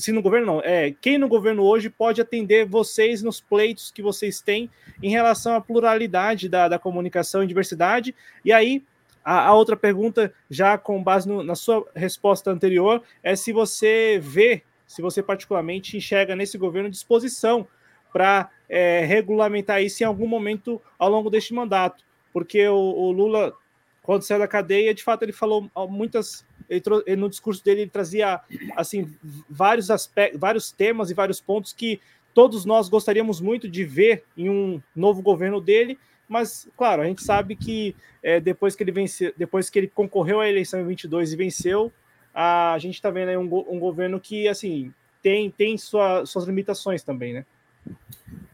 [0.00, 4.02] se no governo não, é, quem no governo hoje pode atender vocês nos pleitos que
[4.02, 4.68] vocês têm
[5.00, 8.12] em relação à pluralidade da, da comunicação e diversidade?
[8.44, 8.82] E aí,
[9.24, 14.18] a, a outra pergunta, já com base no, na sua resposta anterior, é se você
[14.20, 17.64] vê, se você particularmente enxerga nesse governo disposição
[18.12, 22.02] para é, regulamentar isso em algum momento ao longo deste mandato.
[22.32, 23.54] Porque o, o Lula,
[24.02, 27.90] quando saiu da cadeia, de fato, ele falou muitas ele, ele, no discurso dele ele
[27.90, 28.40] trazia
[28.76, 29.14] assim
[29.48, 32.00] vários aspectos, vários temas e vários pontos que
[32.34, 35.98] todos nós gostaríamos muito de ver em um novo governo dele,
[36.28, 40.40] mas claro, a gente sabe que é, depois que ele venceu, depois que ele concorreu
[40.40, 41.92] à eleição em 22 e venceu,
[42.34, 44.92] a gente está vendo aí um, um, governo que assim
[45.22, 47.46] tem tem sua, suas limitações também, né?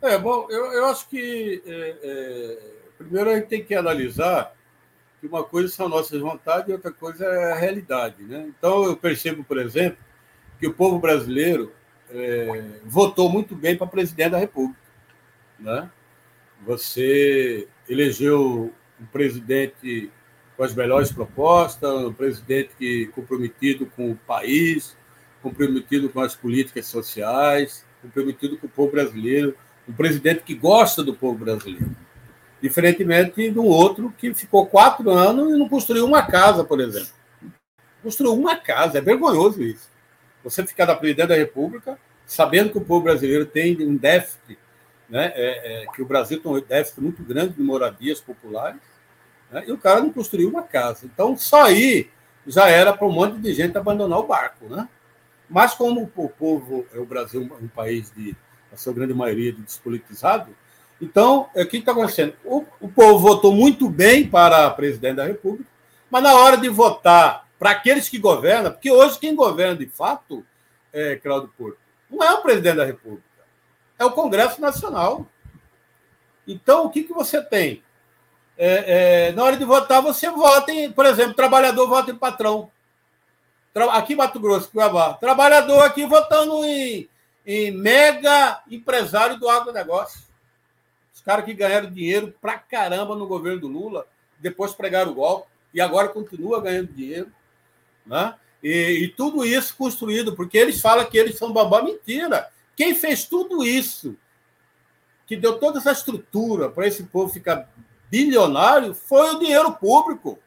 [0.00, 2.58] É bom, eu, eu acho que é, é,
[2.98, 4.54] primeiro a gente tem que analisar
[5.22, 8.24] que uma coisa são nossas vontades e outra coisa é a realidade.
[8.24, 8.50] Né?
[8.58, 9.98] Então, eu percebo, por exemplo,
[10.58, 11.70] que o povo brasileiro
[12.10, 14.80] é, votou muito bem para presidente da República.
[15.60, 15.88] Né?
[16.66, 20.10] Você elegeu um presidente
[20.56, 24.96] com as melhores propostas, um presidente que comprometido com o país,
[25.40, 29.56] comprometido com as políticas sociais, comprometido com o povo brasileiro,
[29.88, 31.94] um presidente que gosta do povo brasileiro.
[32.62, 37.08] Diferentemente um outro que ficou quatro anos e não construiu uma casa, por exemplo.
[38.00, 39.90] Construiu uma casa, é vergonhoso isso.
[40.44, 44.56] Você ficar da presidente da República, sabendo que o povo brasileiro tem um déficit,
[45.08, 45.32] né?
[45.34, 48.80] É, é, que o Brasil tem um déficit muito grande de moradias populares,
[49.50, 49.64] né?
[49.66, 51.04] e o cara não construiu uma casa.
[51.04, 52.08] Então, só aí
[52.46, 54.66] já era para um monte de gente abandonar o barco.
[54.66, 54.88] Né?
[55.50, 58.36] Mas, como o povo, é o Brasil um país de,
[58.72, 60.54] a sua grande maioria, de despolitizado,
[61.02, 62.34] então, o que está acontecendo?
[62.44, 65.68] O, o, povo votou muito bem para presidente da República,
[66.08, 70.46] mas na hora de votar para aqueles que governam, porque hoje quem governa de fato,
[70.92, 71.76] é, Cláudio Porto,
[72.08, 73.24] não é o presidente da República,
[73.98, 75.26] é o Congresso Nacional.
[76.46, 77.82] Então, o que, que você tem?
[78.56, 82.70] É, é, na hora de votar, você vota em, por exemplo, trabalhador vota em patrão.
[83.90, 85.14] Aqui em Mato Grosso, Cuiabá.
[85.14, 87.08] Trabalhador aqui votando em,
[87.44, 90.31] em mega empresário do agronegócio.
[91.24, 94.06] Caras que ganharam dinheiro pra caramba no governo do Lula,
[94.40, 97.30] depois pregaram o golpe e agora continua ganhando dinheiro.
[98.04, 98.34] Né?
[98.62, 101.84] E, e, tudo isso construído, porque eles falam que eles são bambam.
[101.84, 102.48] Mentira!
[102.76, 104.16] Quem fez tudo isso,
[105.26, 107.68] que deu toda essa estrutura para esse povo ficar
[108.10, 110.38] bilionário, foi o dinheiro público.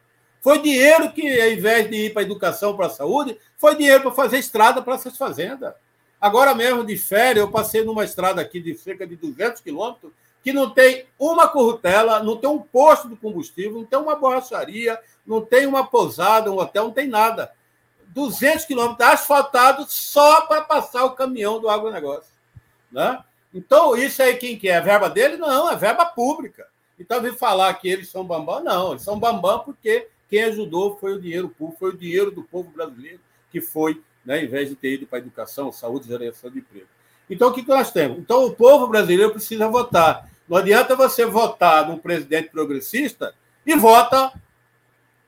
[0.42, 4.04] Foi dinheiro que, ao invés de ir para a educação, para a saúde, foi dinheiro
[4.04, 5.74] para fazer estrada para essas fazendas.
[6.22, 10.12] Agora mesmo, de férias, eu passei numa estrada aqui de cerca de 200 quilômetros,
[10.46, 15.02] que não tem uma corrutela, não tem um posto de combustível, não tem uma borracharia,
[15.26, 17.52] não tem uma pousada, um hotel, não tem nada.
[18.10, 22.32] 200 quilômetros asfaltado só para passar o caminhão do agronegócio.
[22.92, 23.24] Né?
[23.52, 24.68] Então, isso aí quem quer?
[24.68, 25.36] É a verba dele?
[25.36, 26.68] Não, é verba pública.
[27.00, 28.92] Então, vir falar que eles são bambam, não.
[28.92, 32.70] Eles são bambam porque quem ajudou foi o dinheiro público, foi o dinheiro do povo
[32.70, 33.20] brasileiro
[33.52, 36.86] que foi, né, em vez de ter ido para a educação, saúde geração de emprego.
[37.28, 38.20] Então, o que, que nós temos?
[38.20, 40.30] Então, o povo brasileiro precisa votar.
[40.48, 43.34] Não adianta você votar num presidente progressista
[43.66, 44.32] e vota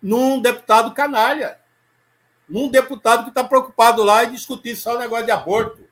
[0.01, 1.57] num deputado canalha,
[2.47, 5.87] num deputado que está preocupado lá em discutir só o negócio de aborto.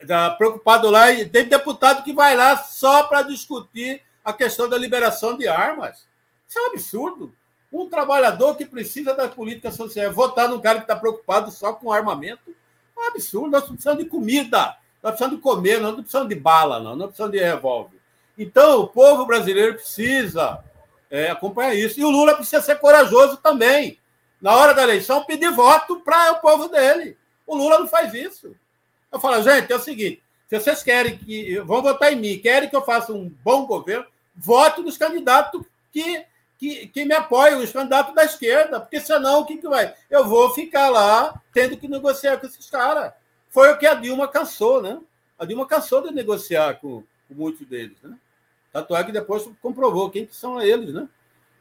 [0.00, 4.76] Está preocupado lá, e tem deputado que vai lá só para discutir a questão da
[4.76, 6.06] liberação de armas.
[6.46, 7.34] Isso é um absurdo.
[7.72, 11.92] Um trabalhador que precisa da política social votar num cara que está preocupado só com
[11.92, 12.54] armamento
[12.96, 13.50] é um absurdo.
[13.50, 17.06] Nós precisamos de comida, nós precisamos de comer, nós não precisamos de bala, não, nós
[17.08, 17.95] precisamos de revólver.
[18.38, 20.62] Então, o povo brasileiro precisa
[21.10, 21.98] é, acompanhar isso.
[21.98, 23.98] E o Lula precisa ser corajoso também.
[24.40, 27.16] Na hora da eleição, pedir voto para o povo dele.
[27.46, 28.54] O Lula não faz isso.
[29.10, 31.58] Eu falo, gente, é o seguinte: se vocês querem que.
[31.60, 36.24] vão votar em mim, querem que eu faça um bom governo, vote nos candidatos que,
[36.58, 39.94] que, que me apoiam, os candidatos da esquerda, porque senão o que, que vai?
[40.10, 43.12] Eu vou ficar lá tendo que negociar com esses caras.
[43.48, 45.00] Foi o que a Dilma cansou, né?
[45.38, 48.16] A Dilma cansou de negociar com, com muitos deles, né?
[48.76, 51.08] Tanto é que depois comprovou quem que são eles, né?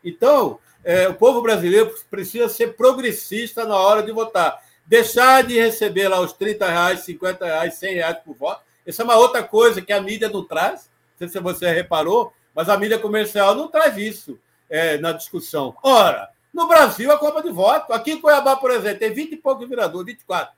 [0.03, 4.61] Então, é, o povo brasileiro precisa ser progressista na hora de votar.
[4.85, 8.61] Deixar de receber lá os 30 reais, 50 reais, 100 reais por voto.
[8.85, 10.89] Essa é uma outra coisa que a mídia não traz.
[11.11, 14.37] Não sei se você reparou, mas a mídia comercial não traz isso
[14.69, 15.73] é, na discussão.
[15.81, 17.93] Ora, no Brasil, a compra de voto.
[17.93, 20.53] Aqui em Cuiabá, por exemplo, tem 20 e poucos vereadores, 24.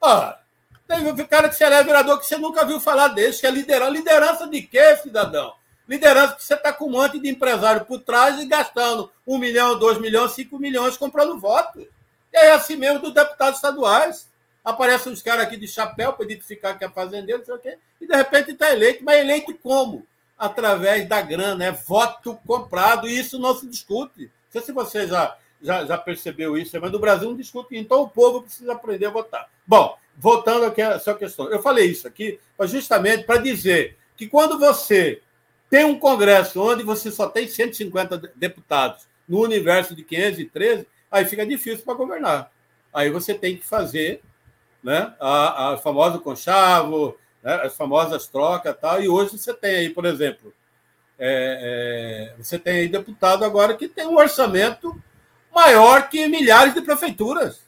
[0.00, 0.38] Ora,
[0.86, 3.50] tem um cara que se é vereador que você nunca viu falar desse, que é
[3.50, 3.90] liderança.
[3.90, 5.60] Liderança de quê, cidadão?
[5.88, 9.78] Liderança que você está com um monte de empresário por trás e gastando um milhão,
[9.78, 11.80] dois milhões, cinco milhões comprando voto.
[12.32, 14.30] E é assim mesmo dos deputados estaduais.
[14.64, 17.78] Aparecem uns caras aqui de chapéu para identificar que é fazendeiro, não sei o quê,
[18.00, 19.04] e de repente está eleito.
[19.04, 20.06] Mas eleito como?
[20.38, 24.22] Através da grana, é voto comprado, e isso não se discute.
[24.22, 27.76] Não sei se você já, já, já percebeu isso, mas no Brasil não discute.
[27.76, 29.48] Então o povo precisa aprender a votar.
[29.66, 31.48] Bom, voltando à sua questão.
[31.48, 35.20] Eu falei isso aqui justamente para dizer que quando você
[35.72, 41.46] tem um Congresso onde você só tem 150 deputados no universo de 513, aí fica
[41.46, 42.52] difícil para governar.
[42.92, 44.20] Aí você tem que fazer
[44.84, 49.02] né, a, a famosa conchavo, né, as famosas trocas tal.
[49.02, 50.52] E hoje você tem aí, por exemplo,
[51.18, 54.94] é, é, você tem aí deputado agora que tem um orçamento
[55.50, 57.62] maior que milhares de prefeituras.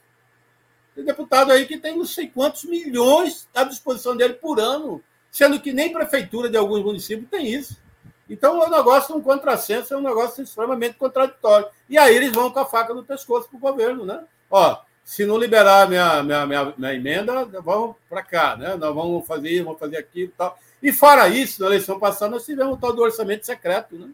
[0.94, 5.59] Tem deputado aí que tem não sei quantos milhões à disposição dele por ano, sendo
[5.59, 7.82] que nem prefeitura de alguns municípios tem isso.
[8.28, 11.68] Então, um negócio, um contrassenso, é um negócio extremamente contraditório.
[11.88, 14.24] E aí eles vão com a faca no pescoço para o governo, né?
[14.50, 18.74] Ó, se não liberar minha, minha, minha, minha emenda, vamos para cá, né?
[18.76, 20.58] Nós vamos fazer isso, vamos fazer aquilo e tal.
[20.82, 24.08] E fora isso, na eleição passada, nós tivemos o tal do orçamento secreto, né?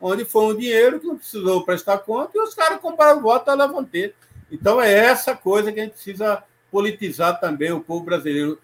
[0.00, 3.54] Onde foi um dinheiro que não precisou prestar conta e os caras compraram voto a
[3.54, 4.12] levantar.
[4.50, 8.58] Então, é essa coisa que a gente precisa politizar também o povo brasileiro.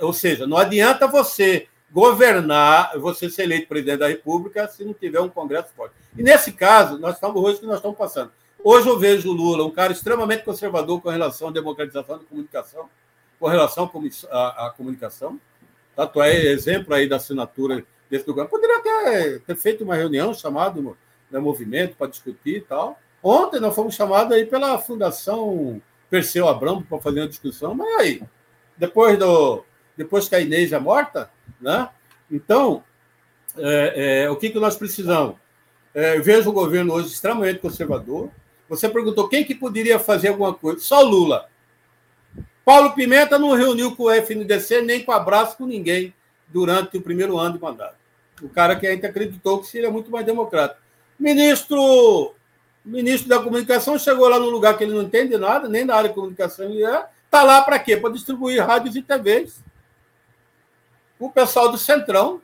[0.00, 5.20] Ou seja, não adianta você governar, você ser eleito presidente da República se não tiver
[5.20, 5.94] um Congresso forte.
[6.16, 8.32] E nesse caso, nós estamos hoje que nós estamos passando.
[8.62, 12.88] Hoje eu vejo o Lula, um cara extremamente conservador com relação à democratização da comunicação,
[13.38, 13.90] com relação
[14.30, 15.40] à, comunicação.
[15.94, 18.50] Tanto é exemplo aí da assinatura desse governo.
[18.50, 20.80] Poderia ter, ter feito uma reunião chamada
[21.30, 22.98] né, movimento para discutir e tal.
[23.22, 25.80] Ontem nós fomos chamados aí pela Fundação
[26.10, 28.22] Perseu Abramo para fazer uma discussão, mas aí,
[28.76, 29.64] depois do
[29.96, 31.30] depois que a Inês é morta,
[31.60, 31.88] né?
[32.30, 32.82] Então,
[33.56, 35.36] é, é, o que, que nós precisamos?
[35.94, 38.30] É, eu vejo o governo hoje extremamente conservador.
[38.68, 40.80] Você perguntou quem que poderia fazer alguma coisa?
[40.80, 41.48] Só Lula.
[42.64, 46.12] Paulo Pimenta não reuniu com o FNDC nem com abraço com ninguém
[46.48, 47.96] durante o primeiro ano de mandato.
[48.42, 50.80] O cara que a gente acreditou que seria muito mais democrático.
[51.18, 52.34] Ministro,
[52.84, 56.08] ministro da comunicação chegou lá num lugar que ele não entende nada, nem na área
[56.08, 57.06] de comunicação ele é.
[57.24, 57.96] Está lá para quê?
[57.96, 59.64] Para distribuir rádios e TVs
[61.18, 62.40] o pessoal do Centrão.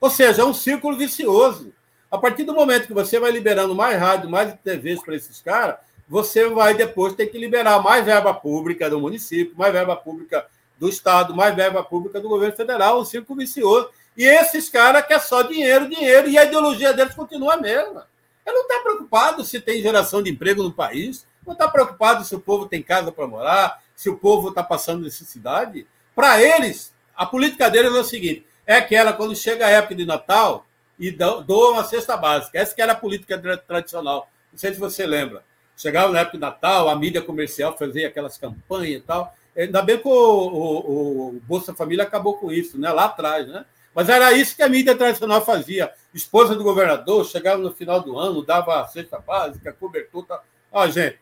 [0.00, 1.72] Ou seja, é um círculo vicioso.
[2.10, 5.76] A partir do momento que você vai liberando mais rádio, mais TVs para esses caras,
[6.08, 10.46] você vai depois ter que liberar mais verba pública do município, mais verba pública
[10.78, 13.90] do Estado, mais verba pública do governo federal, um círculo vicioso.
[14.16, 18.08] E esses caras querem só dinheiro, dinheiro, e a ideologia deles continua a mesma.
[18.46, 22.34] Ele não está preocupado se tem geração de emprego no país, não está preocupado se
[22.34, 25.86] o povo tem casa para morar, se o povo está passando necessidade.
[26.14, 30.06] Para eles, a política deles é o seguinte: é aquela quando chega a época de
[30.06, 30.64] Natal
[30.96, 32.58] e doa uma cesta básica.
[32.58, 34.30] Essa que era a política tradicional.
[34.52, 35.42] Não sei se você lembra.
[35.76, 39.34] Chegava na época de Natal, a mídia comercial fazia aquelas campanhas e tal.
[39.56, 42.90] Ainda bem que o, o, o Bolsa Família acabou com isso, né?
[42.92, 43.64] lá atrás, né?
[43.92, 45.92] Mas era isso que a mídia tradicional fazia.
[46.14, 50.40] Esposa do governador chegava no final do ano, dava a cesta básica, cobertura.
[50.70, 51.18] Ó, gente,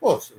[0.00, 0.32] Poxa,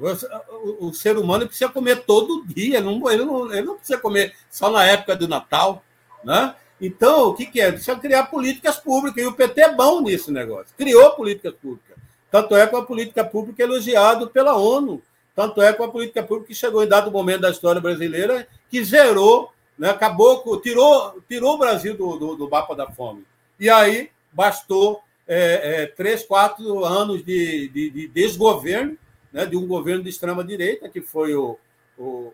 [0.63, 4.33] o, o, ser humano precisa comer todo dia, não, ele, não, ele não precisa comer
[4.49, 5.83] só na época do Natal.
[6.23, 6.55] Né?
[6.81, 7.71] Então, o que, que é?
[7.71, 10.73] Precisa criar políticas públicas, e o PT é bom nisso negócio.
[10.75, 11.95] Criou políticas públicas.
[12.31, 14.99] Tanto é com a política pública elogiado pela ONU.
[15.35, 18.83] Tanto é com a política pública que chegou em dado momento da história brasileira, que
[18.83, 23.25] zerou, né, acabou, tirou, tirou o Brasil do, do, do mapa da fome.
[23.59, 28.97] E aí bastou é, é, três, quatro anos de, de, de desgoverno,
[29.31, 31.57] né, de um governo de extrema-direita, que foi o,
[31.97, 32.33] o, o,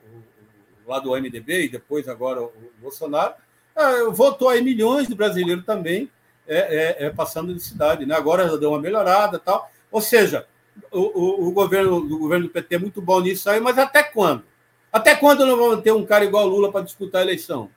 [0.86, 3.34] lá do MDB e depois agora o Bolsonaro,
[3.76, 6.10] é, votou aí milhões de brasileiros também
[6.48, 8.06] é, é, é, passando de cidade.
[8.06, 8.16] Né?
[8.16, 9.70] Agora já deu uma melhorada tal.
[9.92, 10.48] Ou seja,
[10.92, 14.44] o, o, governo, o governo do PT é muito bom nisso aí, mas até quando?
[14.92, 17.70] Até quando não vamos ter um cara igual Lula para disputar a eleição?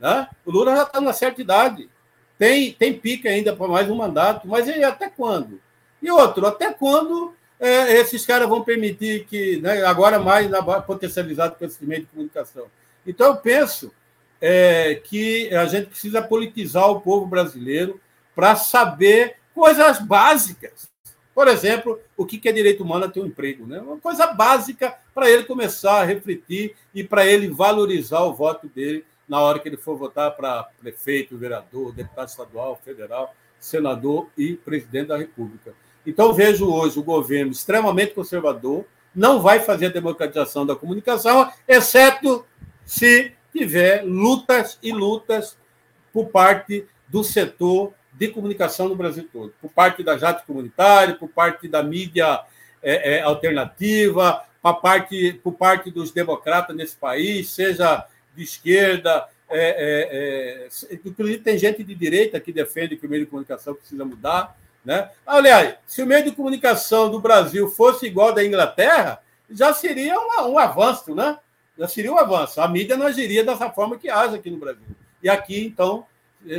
[0.00, 0.28] Né?
[0.44, 1.88] O Lula já está numa certa idade.
[2.38, 5.60] Tem, tem pique ainda para mais um mandato, mas até quando?
[6.00, 11.56] E outro, até quando é, esses caras vão permitir que, né, agora mais na, potencializado
[11.56, 12.66] com esse meio de comunicação?
[13.06, 13.92] Então, eu penso
[14.40, 18.00] é, que a gente precisa politizar o povo brasileiro
[18.34, 20.88] para saber coisas básicas.
[21.34, 23.66] Por exemplo, o que é direito humano a ter um emprego.
[23.66, 23.80] Né?
[23.80, 29.04] Uma coisa básica para ele começar a refletir e para ele valorizar o voto dele
[29.28, 35.08] na hora que ele for votar para prefeito, vereador, deputado estadual, federal, senador e presidente
[35.08, 35.74] da República.
[36.08, 42.46] Então, vejo hoje o governo extremamente conservador, não vai fazer a democratização da comunicação, exceto
[42.82, 45.58] se tiver lutas e lutas
[46.10, 51.28] por parte do setor de comunicação no Brasil todo, por parte da Jato Comunitária, por
[51.28, 52.40] parte da mídia
[52.82, 59.58] é, é, alternativa, por parte, por parte dos democratas nesse país, seja de esquerda, é,
[59.60, 64.06] é, é, inclusive tem gente de direita que defende que o meio de comunicação precisa
[64.06, 64.56] mudar.
[64.84, 65.10] Né?
[65.26, 69.20] Aliás, se o meio de comunicação do Brasil fosse igual da Inglaterra,
[69.50, 71.38] já seria um, um avanço, né?
[71.78, 72.60] Já seria um avanço.
[72.60, 74.82] A mídia não agiria dessa forma que age aqui no Brasil.
[75.22, 76.06] E aqui, então,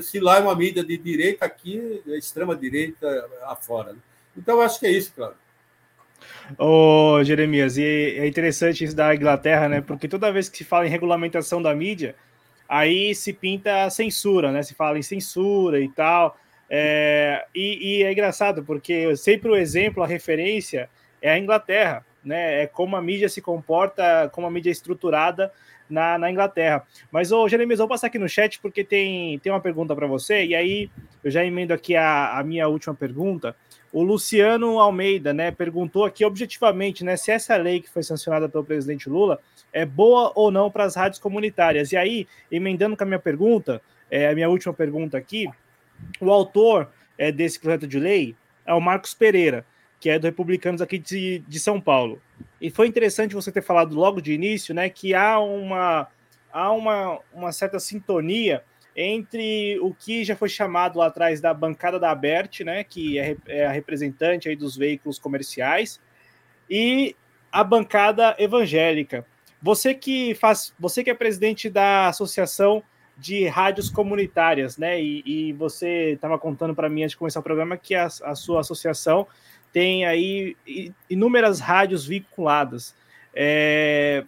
[0.01, 3.93] se lá é uma mídia de direita, aqui é extrema direita afora.
[3.93, 3.99] Né?
[4.37, 5.35] Então, acho que é isso, claro.
[6.57, 9.81] Ô, Jeremias, e é interessante isso da Inglaterra, né?
[9.81, 12.15] Porque toda vez que se fala em regulamentação da mídia,
[12.67, 14.63] aí se pinta censura, né?
[14.63, 16.37] Se fala em censura e tal.
[16.69, 20.89] É, e, e, é engraçado, porque sempre o exemplo, a referência
[21.21, 22.63] é a Inglaterra, né?
[22.63, 25.51] É como a mídia se comporta, como a mídia é estruturada
[25.89, 26.85] na, na Inglaterra.
[27.11, 30.45] Mas, ô, Jeremias, vou passar aqui no chat porque tem, tem uma pergunta para você,
[30.45, 30.89] e aí
[31.23, 33.55] eu já emendo aqui a, a minha última pergunta.
[33.91, 38.63] O Luciano Almeida, né, perguntou aqui objetivamente, né, se essa lei que foi sancionada pelo
[38.63, 39.39] presidente Lula
[39.73, 41.91] é boa ou não para as rádios comunitárias.
[41.91, 45.47] E aí, emendando com a minha pergunta, é, a minha última pergunta aqui,
[46.19, 48.35] o autor é, desse projeto de lei
[48.65, 49.65] é o Marcos Pereira,
[49.99, 52.21] que é do Republicanos aqui de, de São Paulo.
[52.61, 56.07] E foi interessante você ter falado logo de início, né, que há uma
[56.51, 58.63] há uma, uma certa sintonia
[58.95, 63.37] entre o que já foi chamado lá atrás da bancada da Abert, né, que é,
[63.47, 66.01] é a representante aí dos veículos comerciais,
[66.69, 67.15] e
[67.51, 69.25] a bancada evangélica.
[69.61, 72.83] Você que faz, você que é presidente da Associação
[73.19, 75.01] de Rádios Comunitárias, né?
[75.01, 78.35] E, e você estava contando para mim antes de começar o programa que a, a,
[78.35, 79.27] sua associação
[79.73, 80.55] tem aí
[81.09, 82.95] inúmeras rádios vinculadas.
[83.33, 84.23] É,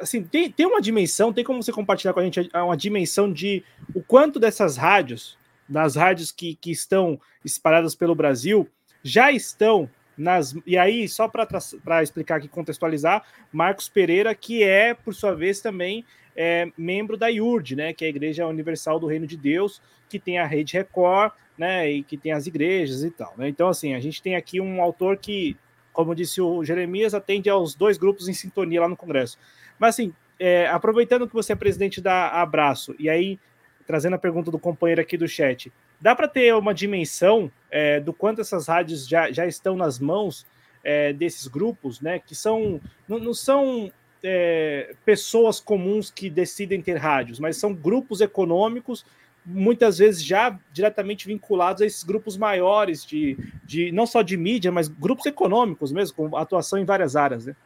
[0.00, 3.64] assim, tem, tem uma dimensão, tem como você compartilhar com a gente uma dimensão de
[3.94, 5.38] o quanto dessas rádios,
[5.68, 8.68] das rádios que, que estão espalhadas pelo Brasil,
[9.02, 10.54] já estão nas.
[10.66, 16.04] E aí, só para explicar aqui, contextualizar, Marcos Pereira, que é, por sua vez, também
[16.40, 20.20] é, membro da IURD, né, que é a Igreja Universal do Reino de Deus, que
[20.20, 23.34] tem a Rede Record, né, e que tem as igrejas e tal.
[23.36, 23.48] Né?
[23.48, 25.56] Então, assim, a gente tem aqui um autor que
[25.98, 29.36] como disse o Jeremias, atende aos dois grupos em sintonia lá no Congresso.
[29.80, 33.36] Mas, assim, é, aproveitando que você é presidente da Abraço, e aí
[33.84, 38.12] trazendo a pergunta do companheiro aqui do chat, dá para ter uma dimensão é, do
[38.12, 40.46] quanto essas rádios já, já estão nas mãos
[40.84, 42.20] é, desses grupos, né?
[42.20, 43.90] Que são não, não são
[44.22, 49.04] é, pessoas comuns que decidem ter rádios, mas são grupos econômicos
[49.44, 54.70] muitas vezes já diretamente vinculados a esses grupos maiores de, de não só de mídia,
[54.70, 57.56] mas grupos econômicos mesmo, com atuação em várias áreas, né?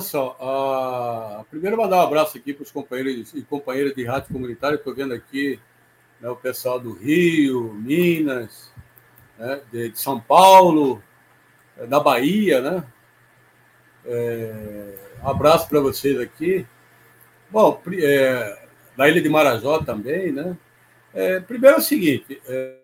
[0.00, 0.36] Só,
[1.40, 4.94] uh, primeiro mandar um abraço aqui para os companheiros e companheiras de rádio comunitária, estou
[4.94, 5.58] vendo aqui
[6.20, 8.72] né, o pessoal do Rio, Minas,
[9.38, 11.02] né, de, de, São Paulo,
[11.76, 12.84] é, da Bahia, né?
[14.06, 16.66] É, um abraço para vocês aqui.
[17.50, 18.66] Bom, é,
[18.96, 20.56] da Ilha de Marajó também, né?
[21.12, 22.76] É, primeiro é o seguinte, é,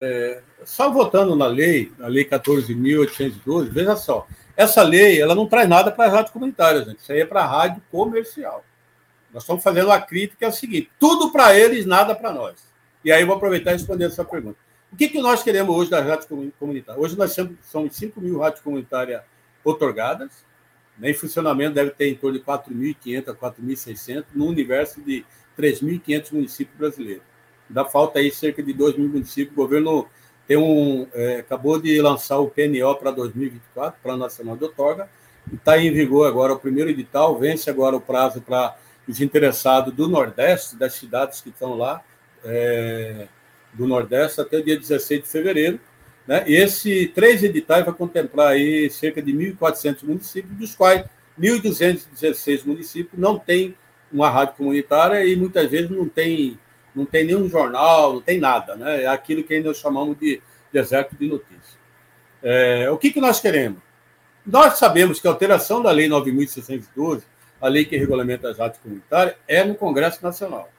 [0.00, 4.26] é, só votando na lei, a lei 14.812, veja só,
[4.56, 7.00] essa lei ela não traz nada para a rádio comunitária, gente.
[7.00, 8.64] Isso aí é para a rádio comercial.
[9.32, 12.68] Nós estamos fazendo uma crítica é o seguinte: tudo para eles, nada para nós.
[13.04, 14.58] E aí eu vou aproveitar e responder essa pergunta.
[14.92, 17.02] O que, que nós queremos hoje das rádios comunitárias?
[17.02, 19.22] Hoje nós somos 5 mil rádios comunitárias
[19.64, 20.44] otorgadas.
[21.00, 21.10] Né?
[21.10, 25.24] Em funcionamento deve ter em torno de 4.500 a 4.600, no universo de
[25.58, 27.24] 3.500 municípios brasileiros.
[27.68, 29.52] Ainda falta aí cerca de 2 mil municípios.
[29.52, 30.06] O governo
[30.46, 35.08] tem um, é, acabou de lançar o PNO para 2024, Plano Nacional de Outorga,
[35.50, 39.94] e está em vigor agora o primeiro edital, vence agora o prazo para os interessados
[39.94, 42.02] do Nordeste, das cidades que estão lá,
[42.44, 43.28] é,
[43.72, 45.80] do Nordeste, até o dia 16 de fevereiro.
[46.30, 46.44] Né?
[46.46, 51.04] E esse três editais vai contemplar aí cerca de 1.400 municípios, dos quais
[51.36, 53.74] 1.216 municípios não têm
[54.12, 56.56] uma rádio comunitária e muitas vezes não tem
[56.94, 59.02] não tem nenhum jornal, não tem nada, né?
[59.02, 60.40] É aquilo que ainda chamamos de
[60.72, 61.78] deserto de notícias.
[62.42, 63.80] É, o que, que nós queremos?
[64.46, 67.22] Nós sabemos que a alteração da Lei 9.612,
[67.60, 70.70] a lei que regulamenta as rádios comunitárias, é no Congresso Nacional.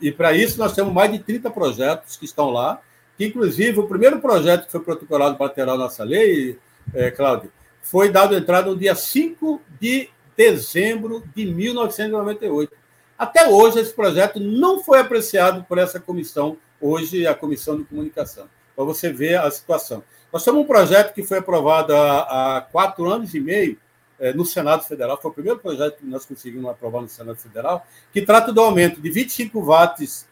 [0.00, 2.80] E para isso nós temos mais de 30 projetos que estão lá,
[3.18, 6.56] que inclusive o primeiro projeto que foi protocolado para alterar nossa lei,
[6.94, 12.72] é, Cláudio, foi dado entrada no dia 5 de dezembro de 1998.
[13.18, 18.48] Até hoje, esse projeto não foi apreciado por essa comissão, hoje a Comissão de Comunicação,
[18.76, 20.04] para você ver a situação.
[20.32, 23.76] Nós temos um projeto que foi aprovado há, há quatro anos e meio
[24.20, 27.84] é, no Senado Federal, foi o primeiro projeto que nós conseguimos aprovar no Senado Federal,
[28.12, 30.27] que trata do aumento de 25 watts,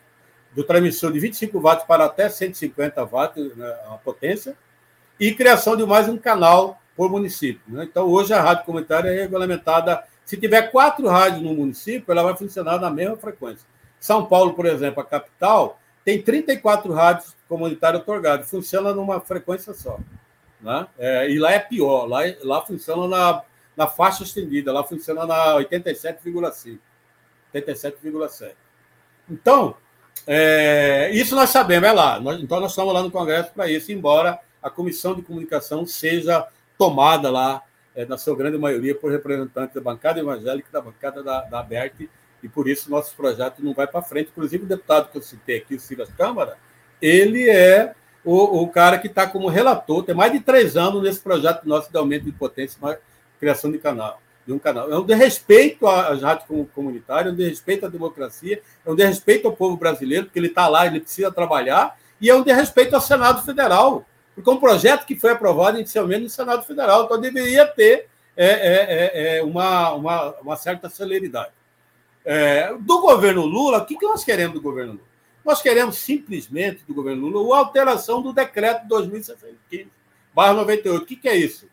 [0.57, 4.57] do transmissor de 25 watts para até 150 watts né, a potência,
[5.21, 7.63] e criação de mais um canal por município.
[7.69, 7.85] Né?
[7.85, 12.37] Então, hoje a rádio comunitária é regulamentada se tiver quatro rádios no município, ela vai
[12.37, 13.65] funcionar na mesma frequência.
[14.01, 19.99] São Paulo, por exemplo, a capital, tem 34 rádios comunitárias otorgadas, funciona numa frequência só.
[20.61, 20.87] Né?
[20.99, 23.43] É, e lá é pior, lá, lá funciona na,
[23.77, 26.79] na faixa estendida, lá funciona na 87,5,
[27.55, 28.55] 87,7.
[29.31, 29.77] Então,
[30.27, 32.21] é, isso nós sabemos, é lá.
[32.21, 36.47] Nós, então, nós estamos lá no Congresso para isso, embora a comissão de comunicação seja
[36.79, 37.63] tomada lá
[37.95, 41.61] é, na sua grande maioria, por representantes da bancada evangélica e da bancada da, da
[41.61, 42.09] ABERT,
[42.43, 44.31] e por isso nosso projeto não vai para frente.
[44.31, 46.57] Inclusive, o deputado que eu citei aqui, o Silas Câmara,
[47.01, 47.95] ele é
[48.25, 51.91] o, o cara que está como relator, tem mais de três anos nesse projeto nosso
[51.91, 52.79] de aumento de potência,
[53.39, 54.91] criação de canal de um canal.
[54.91, 59.57] É um desrespeito às rádios comunitárias, é um desrespeito à democracia, é um desrespeito ao
[59.57, 63.43] povo brasileiro, porque ele está lá, ele precisa trabalhar, e é um desrespeito ao Senado
[63.43, 68.09] Federal, porque é um projeto que foi aprovado inicialmente no Senado Federal, então deveria ter
[68.37, 71.53] é, é, é, é uma, uma, uma, certa celeridade.
[72.25, 75.07] É, do governo Lula, o que, que nós queremos do governo Lula?
[75.45, 79.89] Nós queremos simplesmente do governo Lula a alteração do decreto 2015,
[80.35, 81.03] barra 98.
[81.03, 81.67] O que, que é isso?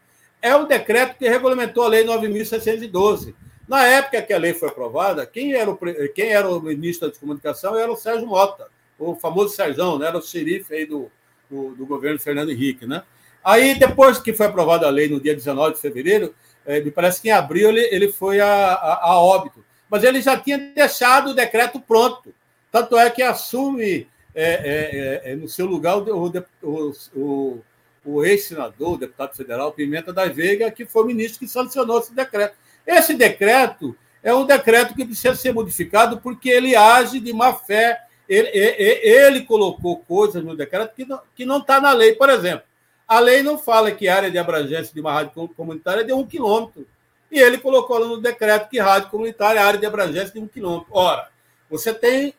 [0.44, 3.34] É o decreto que regulamentou a lei 9.612.
[3.66, 5.80] Na época que a lei foi aprovada, quem era o,
[6.14, 8.68] quem era o ministro da Comunicação era o Sérgio Mota,
[9.00, 10.08] o famoso Sérgio, né?
[10.08, 11.10] era o xerife aí do,
[11.50, 12.86] do, do, governo Fernando Henrique.
[12.86, 13.04] Né?
[13.42, 17.22] Aí, depois que foi aprovada a lei no dia 19 de fevereiro, é, me parece
[17.22, 19.64] que em abril ele, ele foi a, a, a, óbito.
[19.90, 22.36] Mas ele já tinha deixado o decreto pronto.
[22.70, 27.62] Tanto é que assume é, é, no seu lugar o, o, o,
[28.06, 32.56] o ex-senador, deputado federal Pimenta da Veiga, que foi o ministro que sancionou esse decreto.
[32.86, 38.02] Esse decreto é um decreto que precisa ser modificado porque ele age de má fé
[38.28, 40.94] ele, ele, ele colocou coisas no decreto
[41.36, 42.16] que não está na lei.
[42.16, 42.64] Por exemplo,
[43.08, 46.14] a lei não fala que a área de abrangência de uma rádio comunitária é de
[46.14, 46.88] um quilômetro.
[47.32, 50.88] E ele colocou no decreto que rádio comunitária é área de abrangência de um quilômetro.
[50.92, 51.30] Ora,
[51.70, 52.34] você tem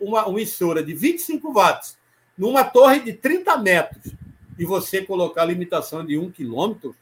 [0.00, 1.96] uma, uma emissora de 25 watts
[2.36, 4.12] numa torre de 30 metros
[4.58, 6.94] e você colocar a limitação de um quilômetro,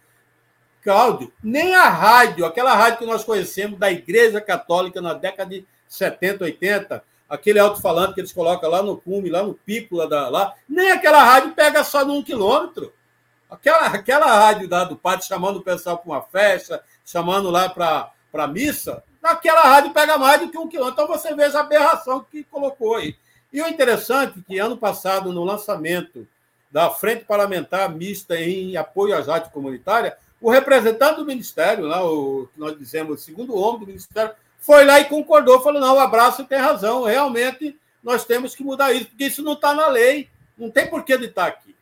[0.82, 5.66] Cláudio, nem a rádio, aquela rádio que nós conhecemos da Igreja Católica na década de
[5.88, 10.28] 70, 80, aquele alto-falante que eles colocam lá no cume, lá no pico, lá, da,
[10.28, 12.92] lá, nem aquela rádio pega só num quilômetro.
[13.50, 18.12] Aquela, aquela rádio da, do padre chamando o pessoal para uma festa, chamando lá para
[18.32, 21.02] a missa, aquela rádio pega mais do que um quilômetro.
[21.02, 23.16] Então você veja a aberração que colocou aí.
[23.52, 26.28] E o interessante é que ano passado, no lançamento
[26.76, 32.50] da Frente Parlamentar Mista em apoio às rádios comunitárias, o representante do Ministério, lá, o
[32.52, 35.98] que nós dizemos, o segundo homem do Ministério, foi lá e concordou, falou: não, o
[35.98, 40.28] abraço tem razão, realmente nós temos que mudar isso, porque isso não está na lei,
[40.58, 41.74] não tem porquê de estar aqui.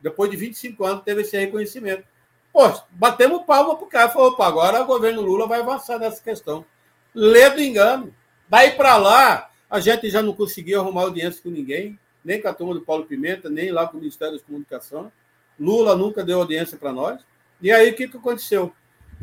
[0.00, 2.04] Depois de 25 anos teve esse reconhecimento.
[2.50, 6.22] Pô, batemos palma para o cara, falou: opa, agora o governo Lula vai avançar nessa
[6.22, 6.64] questão.
[7.14, 8.14] Lê do engano.
[8.48, 11.98] Daí para lá, a gente já não conseguia arrumar audiência com ninguém.
[12.24, 15.10] Nem com a turma do Paulo Pimenta, nem lá com o Ministério da Comunicação.
[15.58, 17.20] Lula nunca deu audiência para nós.
[17.60, 18.72] E aí, o que, que aconteceu?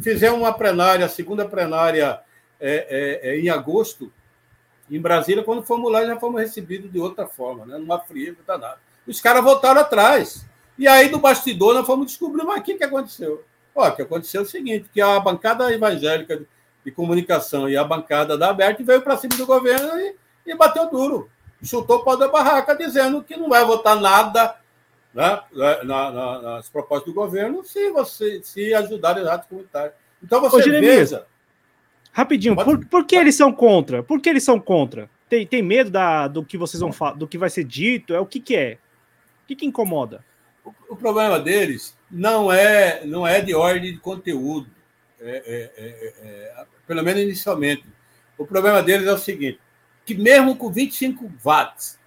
[0.01, 2.19] Fizemos uma plenária, a segunda plenária
[2.59, 4.11] é, é, é, em agosto,
[4.89, 7.77] em Brasília, quando fomos lá, já fomos recebidos de outra forma, né?
[7.77, 8.79] numa frieza danada.
[9.05, 10.45] Os caras voltaram atrás.
[10.77, 13.43] E aí, do bastidor, nós fomos descobrir, mas o que, que aconteceu?
[13.73, 16.43] O que aconteceu é o seguinte, que a bancada evangélica
[16.83, 20.15] de comunicação e a bancada da Aberta veio para cima do governo e,
[20.45, 21.29] e bateu duro.
[21.63, 24.55] Chutou o pau da barraca, dizendo que não vai votar nada
[25.13, 29.95] né, na, na, nas propostas do governo se você se ajudar a rádios comunitários.
[30.21, 31.25] Então você Ô, veja.
[32.11, 34.01] Rapidinho, pode, por, por que eles são contra?
[34.03, 35.09] Por que eles são contra?
[35.29, 38.13] Tem, tem medo da, do que vocês vão falar, do que vai ser dito?
[38.13, 38.77] É o que, que é?
[39.43, 40.23] O que, que incomoda?
[40.63, 44.67] O, o, problema deles não é, não é de ordem de conteúdo,
[45.19, 47.85] é, é, é, é pelo menos inicialmente.
[48.37, 49.59] O problema deles é o seguinte:
[50.07, 51.99] que mesmo com 25 watts,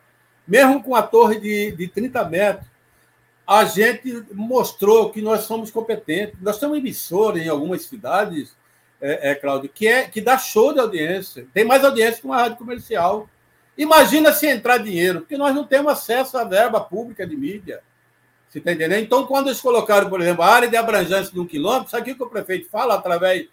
[0.49, 2.67] mesmo com a torre de, de 30 metros,
[3.47, 6.35] a gente mostrou que nós somos competentes.
[6.41, 8.57] Nós temos emissora em algumas cidades,
[9.03, 11.47] é, é, Cláudio, que, é, que dá show de audiência.
[11.53, 13.29] Tem mais audiência que uma rádio comercial.
[13.77, 17.83] Imagina se entrar dinheiro, porque nós não temos acesso à verba pública de mídia.
[18.49, 19.03] Você está entendendo?
[19.03, 22.17] Então, quando eles colocaram, por exemplo, a área de abrangência de um quilômetro, sabe o
[22.17, 23.47] que o prefeito fala através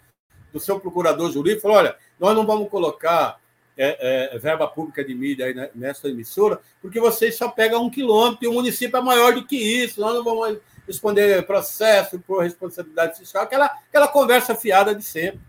[0.50, 1.62] do seu procurador jurídico?
[1.62, 3.38] Falou: olha, nós não vamos colocar
[3.78, 8.44] é, é, verba pública de mídia aí nessa emissora, porque vocês só pegam um quilômetro
[8.44, 13.18] e o município é maior do que isso, nós não vamos responder processo por responsabilidade
[13.18, 15.40] fiscal, aquela, aquela conversa fiada de sempre.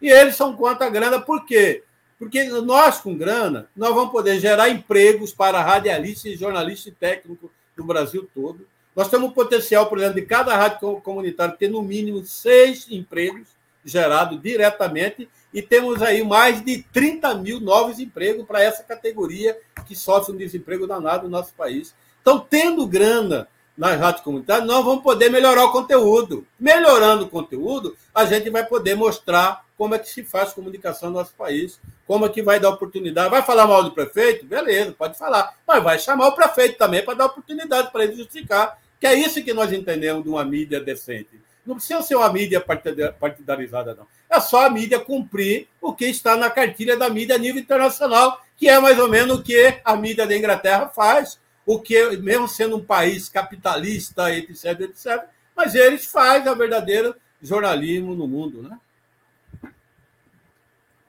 [0.00, 1.82] E eles são contra a grana, por quê?
[2.18, 7.84] Porque nós, com grana, nós vamos poder gerar empregos para radialistas, jornalistas e técnicos do
[7.84, 8.66] Brasil todo.
[8.94, 13.48] Nós temos o potencial, por exemplo, de cada rádio comunitária ter no mínimo seis empregos
[13.84, 19.56] gerados diretamente e temos aí mais de 30 mil novos empregos para essa categoria
[19.86, 21.94] que sofre um desemprego danado no nosso país.
[22.20, 23.46] Então, tendo grana
[23.78, 26.44] nas rádios comunitárias, nós vamos poder melhorar o conteúdo.
[26.58, 31.18] Melhorando o conteúdo, a gente vai poder mostrar como é que se faz comunicação no
[31.18, 33.30] nosso país, como é que vai dar oportunidade.
[33.30, 34.44] Vai falar mal do prefeito?
[34.44, 35.56] Beleza, pode falar.
[35.66, 39.42] Mas vai chamar o prefeito também para dar oportunidade para ele justificar, que é isso
[39.42, 41.44] que nós entendemos de uma mídia decente.
[41.66, 44.06] Não precisa ser uma mídia partidarizada, não.
[44.28, 48.42] É só a mídia cumprir o que está na cartilha da mídia a nível internacional,
[48.56, 52.46] que é mais ou menos o que a mídia da Inglaterra faz, o que, mesmo
[52.46, 55.24] sendo um país capitalista, etc, etc,
[55.56, 58.78] mas eles fazem a verdadeiro jornalismo no mundo, né?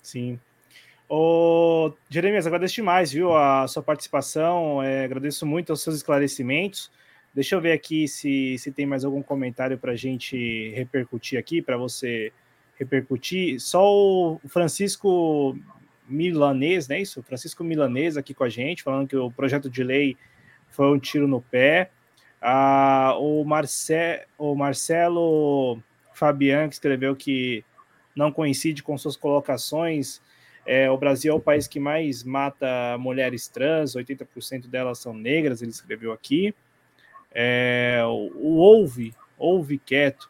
[0.02, 0.40] Sim.
[1.10, 6.92] Ô, Jeremias, agradeço demais, viu, a sua participação, é, agradeço muito os seus esclarecimentos.
[7.36, 11.62] Deixa eu ver aqui se, se tem mais algum comentário para a gente repercutir aqui,
[11.62, 12.32] para você
[12.80, 13.60] repercutir.
[13.60, 15.54] Só o Francisco
[16.08, 17.02] Milanês, né?
[17.02, 20.16] Isso, Francisco Milanês aqui com a gente, falando que o projeto de lei
[20.70, 21.92] foi um tiro no pé.
[22.42, 25.78] Ah, o, Marce, o Marcelo
[26.14, 27.66] Fabian, que escreveu que
[28.16, 30.22] não coincide com suas colocações.
[30.66, 35.62] É, o Brasil é o país que mais mata mulheres trans, 80% delas são negras,
[35.62, 36.56] ele escreveu aqui.
[37.38, 40.30] É, o ouve, ouve quieto.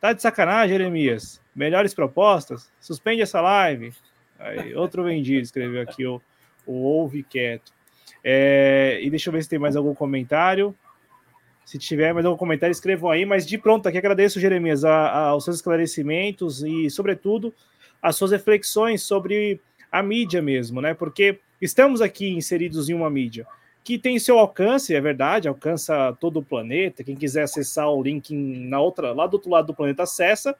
[0.00, 1.38] Tá de sacanagem, Jeremias?
[1.54, 2.72] Melhores propostas?
[2.80, 3.92] Suspende essa live.
[4.38, 6.20] Aí, outro vendido escreveu aqui o,
[6.66, 7.70] o ouve quieto.
[8.24, 10.74] É, e deixa eu ver se tem mais algum comentário.
[11.66, 13.26] Se tiver mais algum comentário, escrevam aí.
[13.26, 17.54] Mas de pronto, aqui agradeço, Jeremias, a, a, aos seus esclarecimentos e, sobretudo,
[18.00, 19.60] as suas reflexões sobre
[19.92, 20.94] a mídia mesmo, né?
[20.94, 23.46] Porque estamos aqui inseridos em uma mídia
[23.82, 27.02] que tem seu alcance, é verdade, alcança todo o planeta.
[27.02, 30.56] Quem quiser acessar o link na outra, lá do outro lado do planeta, acessa.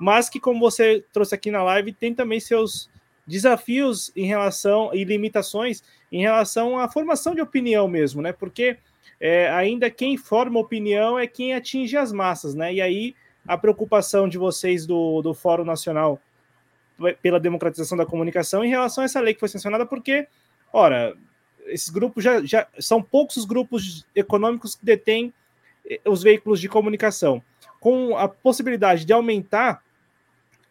[0.00, 2.90] Mas que, como você trouxe aqui na live, tem também seus
[3.26, 8.32] desafios em relação e limitações em relação à formação de opinião mesmo, né?
[8.32, 8.78] Porque
[9.20, 12.72] é, ainda quem forma opinião é quem atinge as massas, né?
[12.72, 13.14] E aí
[13.46, 16.20] a preocupação de vocês do, do Fórum Nacional
[17.22, 20.26] pela democratização da comunicação em relação a essa lei que foi sancionada, porque,
[20.72, 21.16] ora,
[21.68, 25.32] esses grupos já, já são poucos os grupos econômicos que detêm
[25.88, 27.42] eh, os veículos de comunicação.
[27.80, 29.82] Com a possibilidade de aumentar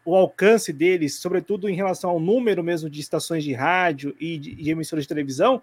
[0.03, 4.56] o alcance deles, sobretudo em relação ao número mesmo de estações de rádio e de,
[4.56, 5.61] de emissoras de televisão,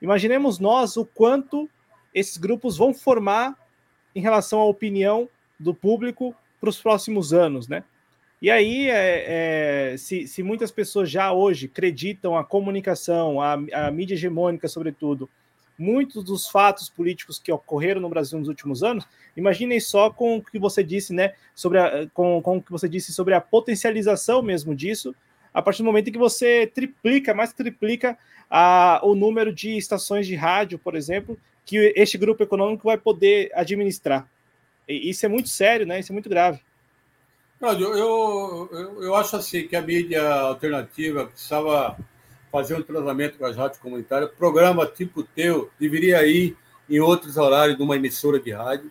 [0.00, 1.68] imaginemos nós o quanto
[2.14, 3.58] esses grupos vão formar
[4.14, 5.28] em relação à opinião
[5.58, 7.82] do público para os próximos anos, né?
[8.44, 13.90] E aí, é, é, se, se, muitas pessoas já hoje acreditam a comunicação, a, a,
[13.90, 15.30] mídia hegemônica, sobretudo,
[15.78, 20.42] muitos dos fatos políticos que ocorreram no Brasil nos últimos anos, imaginem só com o
[20.42, 24.42] que você disse, né, sobre a, com, com o que você disse sobre a potencialização
[24.42, 25.16] mesmo disso
[25.54, 28.18] a partir do momento em que você triplica, mais triplica
[28.50, 33.50] a, o número de estações de rádio, por exemplo, que este grupo econômico vai poder
[33.54, 34.28] administrar.
[34.86, 35.98] E isso é muito sério, né?
[35.98, 36.60] Isso é muito grave.
[37.58, 41.96] Cláudio, eu, eu, eu acho assim que a mídia alternativa precisava
[42.50, 44.30] fazer um tratamento com as rádios comunitárias.
[44.32, 46.56] Programa tipo teu deveria ir
[46.90, 48.90] em outros horários de uma emissora de rádio,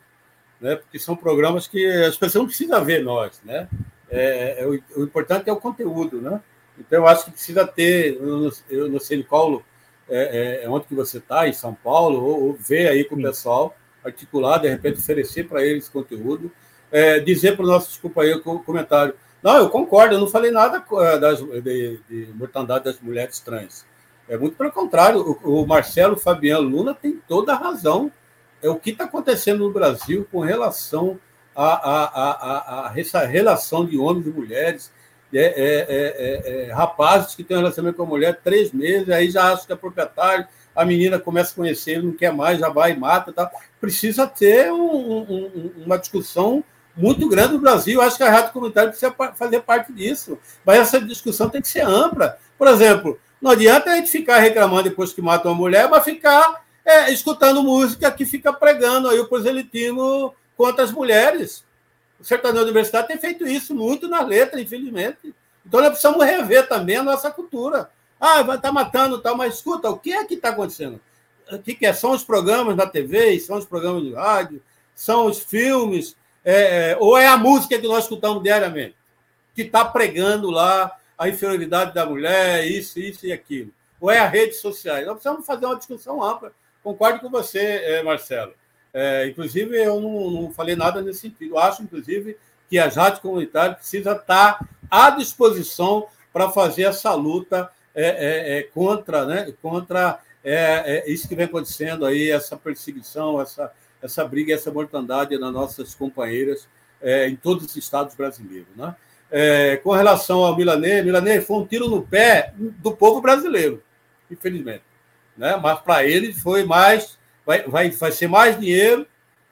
[0.60, 0.76] né?
[0.76, 3.41] porque são programas que as pessoas não precisam ver nós.
[3.44, 3.68] Né?
[4.10, 6.22] É, é o, o, importante é o conteúdo.
[6.22, 6.41] Né?
[6.80, 9.61] Então, eu acho que precisa ter, eu, eu não sei qual,
[10.10, 13.22] é, é, onde que você está, em São Paulo, ou, ou ver aí com o
[13.22, 16.52] pessoal, articular, de repente oferecer para eles conteúdo,
[16.93, 21.17] é, dizer para os nossos companheiros comentário, não, eu concordo, eu não falei nada é,
[21.17, 23.83] das, de, de mortandade das mulheres trans.
[24.29, 28.11] É muito pelo contrário, o, o Marcelo Fabiano Luna tem toda a razão.
[28.61, 31.19] É o que está acontecendo no Brasil com relação
[31.55, 34.91] a, a, a, a, essa relação de homens e mulheres,
[35.33, 39.29] é, é, é, é, rapazes que têm um relacionamento com a mulher três meses, aí
[39.31, 42.93] já acha que é proprietário, a menina começa a conhecer, não quer mais, já vai
[42.93, 43.33] e mata.
[43.33, 43.51] Tá?
[43.81, 46.63] Precisa ter um, um, uma discussão
[46.95, 48.01] muito grande no Brasil.
[48.01, 50.37] Acho que a rádio comunitária precisa fazer parte disso.
[50.65, 52.37] Mas essa discussão tem que ser ampla.
[52.57, 56.63] Por exemplo, não adianta a gente ficar reclamando depois que mata uma mulher, mas ficar
[56.85, 61.63] é, escutando música que fica pregando aí o proselitismo contra as mulheres.
[62.19, 65.35] O sertanejo universitário tem feito isso muito na letra, infelizmente.
[65.65, 67.89] Então nós precisamos rever também a nossa cultura.
[68.19, 71.01] Ah, vai estar tá matando tal, mas escuta, o que é que está acontecendo?
[71.51, 71.91] O que, que é?
[71.91, 74.61] São os programas da TV, são os programas de rádio,
[74.95, 78.95] são os filmes, é, é, ou é a música que nós escutamos diariamente,
[79.55, 83.71] que está pregando lá a inferioridade da mulher, isso, isso e aquilo.
[83.99, 85.05] Ou é as redes sociais.
[85.05, 86.51] Nós precisamos fazer uma discussão ampla.
[86.83, 88.53] Concordo com você, é, Marcelo.
[88.93, 91.55] É, inclusive, eu não, não, falei nada nesse sentido.
[91.55, 92.37] Eu acho, inclusive,
[92.69, 94.59] que as rádios comunitárias precisam estar
[94.91, 100.19] à disposição para fazer essa luta é, é, é contra, né, contra
[101.05, 103.71] isso que vem acontecendo aí, essa perseguição, essa,
[104.03, 106.67] essa briga, essa mortandade nas nossas companheiras
[107.27, 108.67] em todos os estados brasileiros.
[108.75, 108.95] Né?
[109.31, 113.81] É, com relação ao Milanê, Milanê foi um tiro no pé do povo brasileiro,
[114.30, 114.84] infelizmente.
[115.38, 115.57] Né?
[115.57, 119.07] Mas para ele foi mais, vai, vai, vai ser mais dinheiro,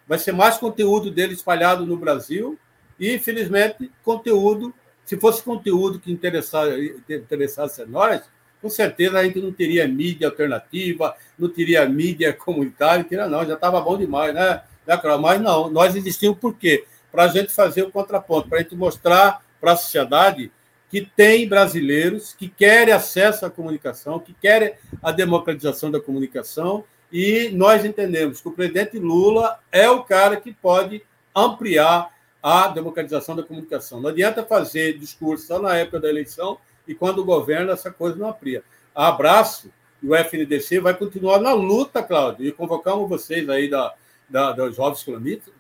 [0.08, 2.60] vai ser mais conteúdo dele espalhado no Brasil
[3.00, 4.74] e, infelizmente, conteúdo,
[5.04, 8.22] se fosse conteúdo que interessasse, interessasse a nós,
[8.62, 13.56] com certeza a gente não teria mídia alternativa, não teria mídia comunitária, teria não, já
[13.56, 14.62] estava bom demais, né?
[14.86, 16.86] né Mas não, nós existimos por quê?
[17.12, 20.52] Para a gente fazer o contraponto, para a gente mostrar para a sociedade
[20.90, 27.50] que tem brasileiros que querem acesso à comunicação, que querem a democratização da comunicação, e
[27.54, 31.04] nós entendemos que o presidente Lula é o cara que pode
[31.36, 32.10] ampliar
[32.42, 34.02] a democratização da comunicação.
[34.02, 36.58] Não adianta fazer discurso só na época da eleição
[36.92, 38.64] e quando o governo essa coisa não amplia.
[38.94, 43.94] Abraço, e o FNDC vai continuar na luta, Cláudio, e convocamos vocês aí da,
[44.30, 45.06] da dos jovens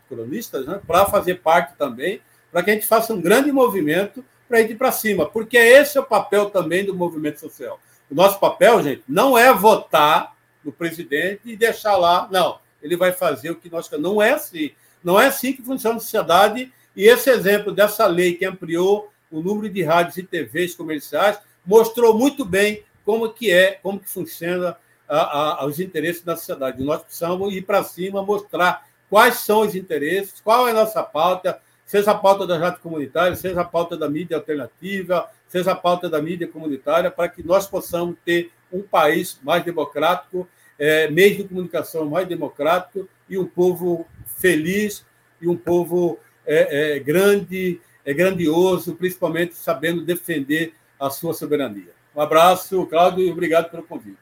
[0.07, 2.21] cronistas né, para fazer parte também
[2.51, 6.01] para que a gente faça um grande movimento para ir para cima, porque esse é
[6.01, 7.79] o papel também do movimento social.
[8.09, 12.59] O nosso papel, gente, não é votar no presidente e deixar lá, não.
[12.81, 14.11] Ele vai fazer o que nós queremos.
[14.11, 14.71] Não é assim.
[15.01, 16.73] Não é assim que funciona a sociedade.
[16.93, 22.17] E esse exemplo dessa lei que ampliou o número de rádios e TVs comerciais mostrou
[22.17, 24.77] muito bem como que é, como que funciona
[25.07, 26.83] a, a, os interesses da sociedade.
[26.83, 31.59] Nós precisamos ir para cima, mostrar quais são os interesses, qual é a nossa pauta,
[31.85, 36.09] seja a pauta das rádios comunitárias, seja a pauta da mídia alternativa, seja a pauta
[36.09, 40.47] da mídia comunitária, para que nós possamos ter um país mais democrático,
[40.79, 45.05] é, meio de comunicação mais democrático e um povo feliz
[45.41, 51.91] e um povo é, é, grande, é grandioso, principalmente sabendo defender a sua soberania.
[52.15, 54.17] Um abraço, Cláudio, e obrigado pelo convite.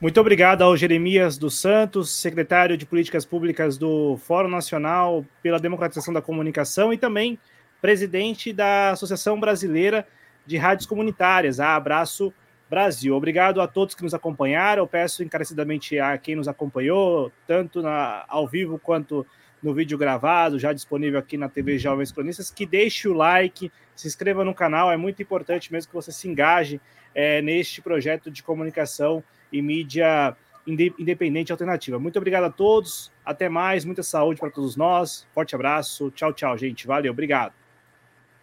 [0.00, 6.14] Muito obrigado ao Jeremias dos Santos, secretário de Políticas Públicas do Fórum Nacional pela Democratização
[6.14, 7.38] da Comunicação e também
[7.80, 10.06] presidente da Associação Brasileira
[10.46, 12.32] de Rádios Comunitárias, a Abraço
[12.70, 13.14] Brasil.
[13.14, 14.82] Obrigado a todos que nos acompanharam.
[14.82, 19.26] Eu peço encarecidamente a quem nos acompanhou, tanto na, ao vivo quanto
[19.62, 24.06] no vídeo gravado, já disponível aqui na TV Jovens Cronistas, que deixe o like, se
[24.06, 26.80] inscreva no canal, é muito importante mesmo que você se engaje
[27.14, 29.22] é, neste projeto de comunicação
[29.52, 30.36] e mídia
[30.66, 31.98] independente alternativa.
[31.98, 36.56] Muito obrigado a todos, até mais, muita saúde para todos nós, forte abraço, tchau, tchau,
[36.58, 37.52] gente, valeu, obrigado.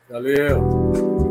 [0.09, 1.24] Valeu.